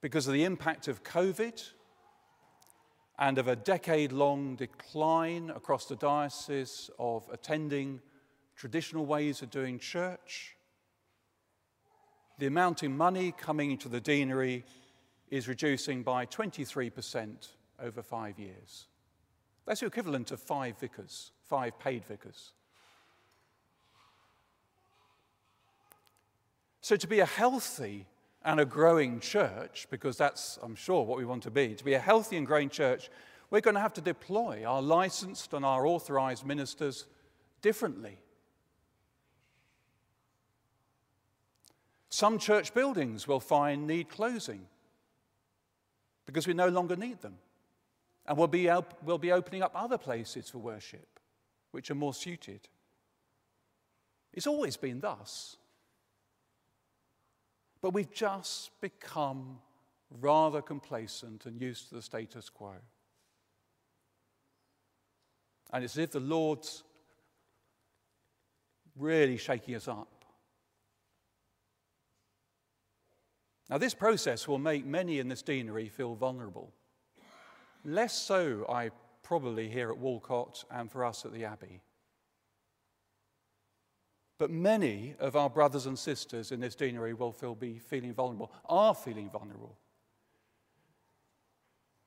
because 0.00 0.26
of 0.26 0.32
the 0.32 0.44
impact 0.44 0.88
of 0.88 1.04
COVID 1.04 1.62
and 3.20 3.36
of 3.36 3.48
a 3.48 3.54
decade 3.54 4.12
long 4.12 4.56
decline 4.56 5.50
across 5.54 5.84
the 5.84 5.94
diocese 5.96 6.88
of 6.98 7.28
attending 7.30 8.00
traditional 8.56 9.04
ways 9.04 9.42
of 9.42 9.50
doing 9.50 9.78
church, 9.78 10.56
the 12.38 12.46
amount 12.46 12.82
of 12.82 12.90
money 12.90 13.32
coming 13.36 13.70
into 13.70 13.90
the 13.90 14.00
deanery 14.00 14.64
is 15.28 15.46
reducing 15.46 16.02
by 16.02 16.24
23% 16.24 17.48
over 17.82 18.02
five 18.02 18.38
years. 18.38 18.86
That's 19.66 19.80
the 19.80 19.86
equivalent 19.86 20.30
of 20.30 20.40
five 20.40 20.78
vicars, 20.78 21.32
five 21.44 21.78
paid 21.78 22.06
vicars. 22.06 22.52
So, 26.80 26.96
to 26.96 27.06
be 27.06 27.20
a 27.20 27.26
healthy 27.26 28.06
and 28.44 28.58
a 28.60 28.64
growing 28.64 29.20
church, 29.20 29.86
because 29.90 30.16
that's, 30.16 30.58
I'm 30.62 30.74
sure, 30.74 31.04
what 31.04 31.18
we 31.18 31.24
want 31.24 31.42
to 31.44 31.50
be, 31.50 31.74
to 31.74 31.84
be 31.84 31.94
a 31.94 31.98
healthy 31.98 32.36
and 32.36 32.46
growing 32.46 32.70
church, 32.70 33.10
we're 33.50 33.60
going 33.60 33.74
to 33.74 33.80
have 33.80 33.92
to 33.94 34.00
deploy 34.00 34.64
our 34.64 34.80
licensed 34.80 35.52
and 35.52 35.64
our 35.64 35.86
authorized 35.86 36.46
ministers 36.46 37.06
differently. 37.60 38.18
Some 42.08 42.38
church 42.38 42.74
buildings 42.74 43.28
will 43.28 43.40
find 43.40 43.86
need 43.86 44.08
closing 44.08 44.66
because 46.26 46.46
we 46.46 46.54
no 46.54 46.68
longer 46.68 46.96
need 46.96 47.20
them. 47.20 47.36
And 48.26 48.38
we'll 48.38 48.48
be, 48.48 48.70
we'll 49.04 49.18
be 49.18 49.32
opening 49.32 49.62
up 49.62 49.72
other 49.74 49.98
places 49.98 50.48
for 50.48 50.58
worship 50.58 51.20
which 51.70 51.90
are 51.90 51.94
more 51.94 52.14
suited. 52.14 52.68
It's 54.32 54.46
always 54.46 54.76
been 54.76 55.00
thus. 55.00 55.56
But 57.82 57.94
we've 57.94 58.12
just 58.12 58.70
become 58.80 59.58
rather 60.20 60.60
complacent 60.60 61.46
and 61.46 61.60
used 61.60 61.88
to 61.88 61.94
the 61.94 62.02
status 62.02 62.48
quo. 62.48 62.74
And 65.72 65.84
it's 65.84 65.94
as 65.94 66.04
if 66.04 66.10
the 66.10 66.20
Lord's 66.20 66.82
really 68.96 69.36
shaking 69.36 69.74
us 69.76 69.88
up. 69.88 70.24
Now, 73.68 73.78
this 73.78 73.94
process 73.94 74.48
will 74.48 74.58
make 74.58 74.84
many 74.84 75.20
in 75.20 75.28
this 75.28 75.42
deanery 75.42 75.88
feel 75.88 76.16
vulnerable. 76.16 76.72
Less 77.84 78.20
so, 78.20 78.66
I 78.68 78.90
probably 79.22 79.68
here 79.68 79.90
at 79.90 79.96
Walcot 79.96 80.64
and 80.72 80.90
for 80.90 81.04
us 81.04 81.24
at 81.24 81.32
the 81.32 81.44
Abbey. 81.44 81.80
But 84.40 84.50
many 84.50 85.14
of 85.18 85.36
our 85.36 85.50
brothers 85.50 85.84
and 85.84 85.98
sisters 85.98 86.50
in 86.50 86.60
this 86.60 86.74
deanery 86.74 87.12
will 87.12 87.30
feel, 87.30 87.54
be 87.54 87.78
feeling 87.78 88.14
vulnerable, 88.14 88.50
are 88.64 88.94
feeling 88.94 89.28
vulnerable. 89.28 89.76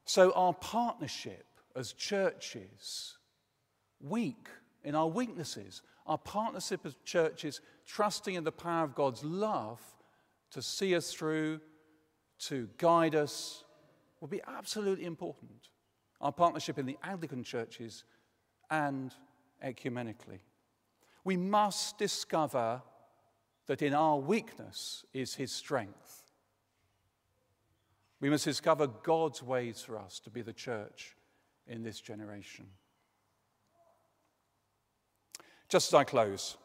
So 0.06 0.32
our 0.32 0.56
partnership 0.56 1.46
as 1.76 1.94
churches, 1.94 3.20
weak 4.02 4.48
in 4.84 4.96
our 4.96 5.06
weaknesses, 5.06 5.84
our 6.08 6.18
partnership 6.18 6.88
as 6.88 6.96
churches, 7.06 7.62
trusting 7.86 8.34
in 8.34 8.44
the 8.44 8.52
power 8.52 8.84
of 8.84 8.96
God's 8.96 9.24
love 9.24 9.80
to 10.54 10.62
see 10.64 10.96
us 10.96 11.14
through, 11.14 11.62
to 12.48 12.68
guide 12.80 13.14
us, 13.14 13.64
will 14.22 14.28
be 14.28 14.42
absolutely 14.48 15.06
important. 15.06 15.70
Our 16.20 16.32
partnership 16.32 16.80
in 16.80 16.88
the 16.88 16.98
Anglican 17.04 17.44
churches 17.44 18.06
and 18.72 19.14
ecumenically. 19.64 20.40
We 21.24 21.38
must 21.38 21.98
discover 21.98 22.82
that 23.68 23.82
in 23.82 23.94
our 23.94 24.18
weakness 24.18 25.06
is 25.14 25.36
his 25.36 25.52
strength. 25.52 26.24
We 28.20 28.30
must 28.30 28.46
discover 28.46 28.88
God's 28.88 29.42
ways 29.42 29.82
for 29.82 29.98
us 29.98 30.20
to 30.22 30.30
be 30.30 30.42
the 30.42 30.54
church 30.54 31.16
in 31.68 31.84
this 31.84 32.00
generation. 32.00 32.66
Just 35.70 35.90
as 35.90 35.94
I 35.94 36.04
close, 36.04 36.58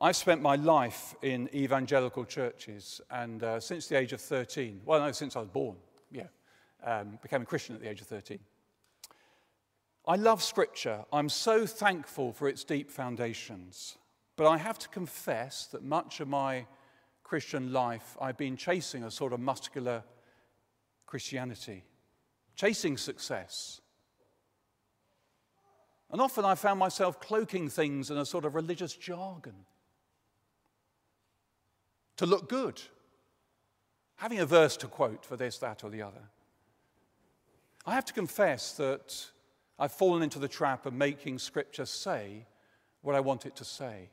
I've 0.00 0.16
spent 0.16 0.42
my 0.42 0.56
life 0.56 1.14
in 1.22 1.48
evangelical 1.54 2.24
churches, 2.24 3.00
and 3.10 3.42
uh, 3.42 3.60
since 3.60 3.86
the 3.86 3.96
age 3.96 4.12
of 4.12 4.20
13, 4.20 4.82
well, 4.84 5.00
no, 5.00 5.12
since 5.12 5.36
I 5.36 5.40
was 5.40 5.48
born, 5.48 5.76
yeah, 6.10 6.26
um, 6.84 7.18
became 7.22 7.42
a 7.42 7.46
Christian 7.46 7.74
at 7.74 7.80
the 7.80 7.88
age 7.88 8.00
of 8.00 8.06
13. 8.06 8.38
I 10.06 10.16
love 10.16 10.42
Scripture. 10.42 11.04
I'm 11.12 11.28
so 11.28 11.66
thankful 11.66 12.32
for 12.32 12.48
its 12.48 12.62
deep 12.62 12.90
foundations. 12.90 13.96
But 14.36 14.46
I 14.46 14.58
have 14.58 14.78
to 14.80 14.88
confess 14.88 15.66
that 15.68 15.82
much 15.82 16.20
of 16.20 16.28
my 16.28 16.66
Christian 17.24 17.72
life, 17.72 18.16
I've 18.20 18.36
been 18.36 18.56
chasing 18.56 19.02
a 19.02 19.10
sort 19.10 19.32
of 19.32 19.40
muscular 19.40 20.04
Christianity, 21.06 21.84
chasing 22.54 22.96
success. 22.96 23.80
And 26.12 26.20
often 26.20 26.44
I 26.44 26.54
found 26.54 26.78
myself 26.78 27.18
cloaking 27.18 27.68
things 27.68 28.10
in 28.10 28.18
a 28.18 28.24
sort 28.24 28.44
of 28.44 28.54
religious 28.54 28.94
jargon 28.94 29.66
to 32.16 32.26
look 32.26 32.48
good, 32.48 32.80
having 34.16 34.38
a 34.38 34.46
verse 34.46 34.76
to 34.78 34.86
quote 34.86 35.24
for 35.24 35.36
this, 35.36 35.58
that, 35.58 35.82
or 35.82 35.90
the 35.90 36.02
other. 36.02 36.30
I 37.84 37.94
have 37.94 38.04
to 38.04 38.12
confess 38.12 38.72
that 38.74 39.30
I've 39.78 39.92
fallen 39.92 40.22
into 40.22 40.38
the 40.38 40.48
trap 40.48 40.86
of 40.86 40.94
making 40.94 41.38
Scripture 41.38 41.86
say 41.86 42.46
what 43.02 43.14
I 43.14 43.20
want 43.20 43.46
it 43.46 43.56
to 43.56 43.64
say 43.64 44.10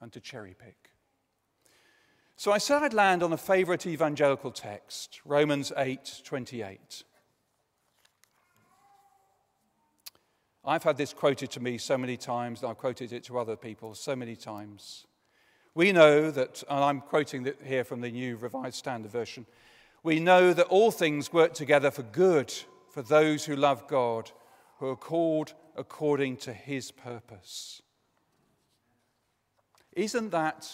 and 0.00 0.12
to 0.12 0.20
cherry 0.20 0.54
pick. 0.58 0.90
So 2.36 2.52
I 2.52 2.58
said 2.58 2.82
I'd 2.82 2.94
land 2.94 3.22
on 3.22 3.32
a 3.32 3.36
favorite 3.36 3.86
evangelical 3.86 4.50
text, 4.50 5.20
Romans 5.24 5.72
8 5.76 6.22
28. 6.24 7.04
I've 10.66 10.82
had 10.82 10.96
this 10.96 11.12
quoted 11.12 11.50
to 11.52 11.60
me 11.60 11.76
so 11.76 11.98
many 11.98 12.16
times, 12.16 12.62
and 12.62 12.70
I've 12.70 12.78
quoted 12.78 13.12
it 13.12 13.24
to 13.24 13.38
other 13.38 13.54
people 13.54 13.94
so 13.94 14.16
many 14.16 14.34
times. 14.34 15.06
We 15.74 15.92
know 15.92 16.30
that, 16.30 16.62
and 16.70 16.82
I'm 16.82 17.00
quoting 17.02 17.46
here 17.64 17.84
from 17.84 18.00
the 18.00 18.10
New 18.10 18.36
Revised 18.36 18.76
Standard 18.76 19.10
Version, 19.12 19.44
we 20.02 20.20
know 20.20 20.52
that 20.54 20.66
all 20.66 20.90
things 20.90 21.32
work 21.32 21.52
together 21.52 21.90
for 21.90 22.02
good 22.02 22.52
for 22.88 23.02
those 23.02 23.44
who 23.44 23.56
love 23.56 23.86
God, 23.88 24.30
who 24.78 24.88
are 24.88 24.96
called 24.96 25.54
according 25.76 26.36
to 26.38 26.52
his 26.52 26.90
purpose. 26.90 27.82
Isn't 29.92 30.30
that 30.30 30.68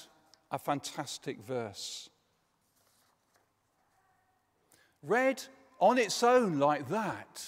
a 0.51 0.59
fantastic 0.59 1.41
verse? 1.41 2.09
Read 5.03 5.43
on 5.79 5.99
its 5.99 6.23
own 6.23 6.59
like 6.59 6.89
that 6.89 7.43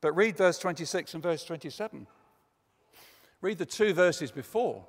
But 0.00 0.12
read 0.12 0.36
verse 0.36 0.58
26 0.58 1.14
and 1.14 1.22
verse 1.22 1.44
27. 1.44 2.06
Read 3.40 3.58
the 3.58 3.66
two 3.66 3.92
verses 3.92 4.30
before. 4.30 4.86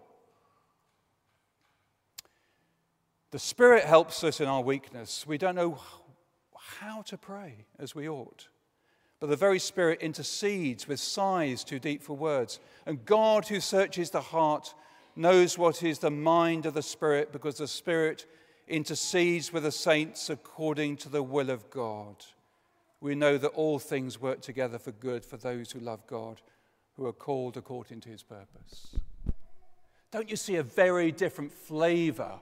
The 3.31 3.39
Spirit 3.39 3.83
helps 3.83 4.23
us 4.23 4.39
in 4.39 4.47
our 4.47 4.61
weakness. 4.61 5.25
We 5.27 5.37
don't 5.37 5.55
know 5.55 5.79
how 6.57 7.01
to 7.03 7.17
pray 7.17 7.65
as 7.77 7.93
we 7.93 8.09
ought. 8.09 8.47
But 9.19 9.29
the 9.29 9.35
very 9.35 9.59
Spirit 9.59 10.01
intercedes 10.01 10.87
with 10.87 10.99
sighs 10.99 11.63
too 11.63 11.79
deep 11.79 12.01
for 12.01 12.15
words. 12.15 12.59
And 12.85 13.05
God, 13.05 13.47
who 13.47 13.59
searches 13.59 14.09
the 14.09 14.21
heart, 14.21 14.73
knows 15.15 15.57
what 15.57 15.83
is 15.83 15.99
the 15.99 16.11
mind 16.11 16.65
of 16.65 16.73
the 16.73 16.81
Spirit 16.81 17.31
because 17.31 17.57
the 17.57 17.67
Spirit 17.67 18.25
intercedes 18.67 19.51
with 19.51 19.63
the 19.63 19.71
saints 19.71 20.29
according 20.29 20.97
to 20.97 21.09
the 21.09 21.23
will 21.23 21.49
of 21.49 21.69
God 21.69 22.23
we 23.01 23.15
know 23.15 23.37
that 23.37 23.49
all 23.49 23.79
things 23.79 24.19
work 24.19 24.41
together 24.41 24.77
for 24.77 24.91
good 24.91 25.23
for 25.23 25.37
those 25.37 25.71
who 25.71 25.79
love 25.79 26.05
God, 26.07 26.41
who 26.95 27.05
are 27.05 27.13
called 27.13 27.55
according 27.55 28.01
to 28.01 28.09
his 28.09 28.23
purpose. 28.23 28.95
Don't 30.11 30.29
you 30.29 30.35
see 30.35 30.55
a 30.55 30.63
very 30.63 31.11
different 31.11 31.51
flavor? 31.51 32.39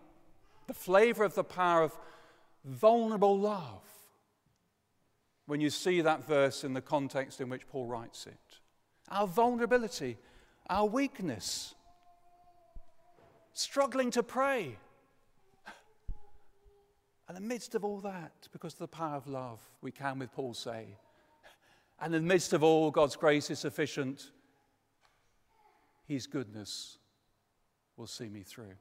The 0.67 0.73
flavor 0.73 1.23
of 1.23 1.35
the 1.35 1.43
power 1.43 1.83
of 1.83 1.97
vulnerable 2.63 3.37
love 3.37 3.83
when 5.45 5.61
you 5.61 5.69
see 5.69 6.01
that 6.01 6.27
verse 6.27 6.63
in 6.63 6.73
the 6.73 6.81
context 6.81 7.39
in 7.39 7.49
which 7.49 7.67
Paul 7.67 7.85
writes 7.87 8.27
it. 8.27 8.59
Our 9.09 9.27
vulnerability, 9.27 10.17
our 10.69 10.85
weakness, 10.85 11.73
struggling 13.53 14.11
to 14.11 14.23
pray 14.23 14.77
and 17.27 17.45
midst 17.45 17.75
of 17.75 17.83
all 17.83 17.99
that, 18.01 18.47
because 18.51 18.73
of 18.73 18.79
the 18.79 18.87
power 18.87 19.15
of 19.15 19.27
love, 19.27 19.59
we 19.81 19.91
can, 19.91 20.19
with 20.19 20.31
Paul, 20.31 20.53
say, 20.53 20.97
and 21.99 22.15
in 22.15 22.21
the 22.23 22.27
midst 22.27 22.53
of 22.53 22.63
all, 22.63 22.89
God's 22.91 23.15
grace 23.15 23.49
is 23.49 23.59
sufficient. 23.59 24.31
His 26.07 26.25
goodness 26.27 26.99
will 27.97 28.07
see 28.07 28.29
me 28.29 28.43
through. 28.43 28.75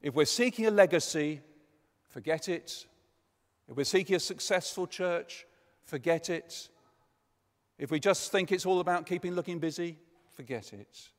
If 0.00 0.14
we're 0.14 0.26
seeking 0.26 0.66
a 0.66 0.70
legacy, 0.70 1.40
forget 2.08 2.48
it. 2.48 2.86
If 3.68 3.76
we're 3.76 3.84
seeking 3.84 4.16
a 4.16 4.20
successful 4.20 4.86
church, 4.86 5.46
forget 5.84 6.30
it. 6.30 6.68
If 7.78 7.90
we 7.90 8.00
just 8.00 8.32
think 8.32 8.52
it's 8.52 8.66
all 8.66 8.80
about 8.80 9.06
keeping 9.06 9.34
looking 9.34 9.58
busy, 9.58 9.98
forget 10.32 10.72
it. 10.72 11.10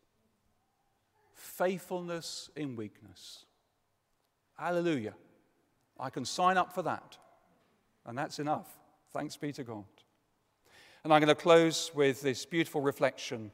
Faithfulness 1.33 2.49
in 2.55 2.75
weakness. 2.75 3.45
Hallelujah. 4.57 5.13
I 5.99 6.09
can 6.09 6.25
sign 6.25 6.57
up 6.57 6.73
for 6.73 6.81
that. 6.83 7.17
And 8.05 8.17
that's 8.17 8.39
enough. 8.39 8.67
Thanks 9.13 9.37
be 9.37 9.51
to 9.53 9.63
God. 9.63 9.85
And 11.03 11.13
I'm 11.13 11.21
going 11.21 11.29
to 11.29 11.35
close 11.35 11.91
with 11.93 12.21
this 12.21 12.45
beautiful 12.45 12.81
reflection 12.81 13.51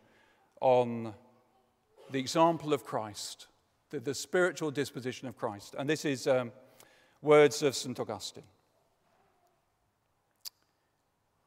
on 0.62 1.14
the 2.10 2.20
example 2.20 2.74
of 2.74 2.84
Christ, 2.84 3.48
the, 3.96 4.02
the 4.02 4.14
spiritual 4.14 4.72
disposition 4.72 5.28
of 5.28 5.38
Christ. 5.38 5.76
And 5.78 5.90
this 5.90 6.06
is 6.06 6.28
um, 6.28 6.52
words 7.22 7.62
of 7.62 7.76
St. 7.76 8.00
Augustine. 8.00 8.44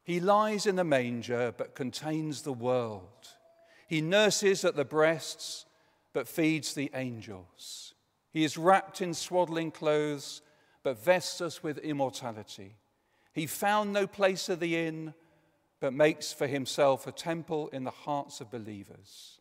He 0.03 0.19
lies 0.19 0.65
in 0.65 0.75
the 0.75 0.83
manger, 0.83 1.53
but 1.55 1.75
contains 1.75 2.41
the 2.41 2.53
world. 2.53 3.27
He 3.87 4.01
nurses 4.01 4.65
at 4.65 4.75
the 4.75 4.85
breasts, 4.85 5.65
but 6.13 6.27
feeds 6.27 6.73
the 6.73 6.89
angels. 6.95 7.93
He 8.31 8.43
is 8.43 8.57
wrapped 8.57 9.01
in 9.01 9.13
swaddling 9.13 9.71
clothes, 9.71 10.41
but 10.83 11.03
vests 11.03 11.41
us 11.41 11.61
with 11.61 11.77
immortality. 11.79 12.77
He 13.33 13.45
found 13.45 13.93
no 13.93 14.07
place 14.07 14.49
of 14.49 14.59
the 14.59 14.75
inn, 14.75 15.13
but 15.79 15.93
makes 15.93 16.33
for 16.33 16.47
himself 16.47 17.05
a 17.05 17.11
temple 17.11 17.69
in 17.69 17.83
the 17.83 17.91
hearts 17.91 18.41
of 18.41 18.51
believers, 18.51 19.38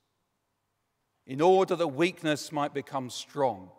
in 1.29 1.43
order 1.43 1.77
that 1.77 1.88
weakness 1.88 2.51
might 2.51 2.73
become 2.73 3.11
strong. 3.11 3.71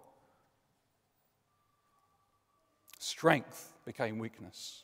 Strength 3.00 3.74
became 3.86 4.20
weakness. 4.20 4.84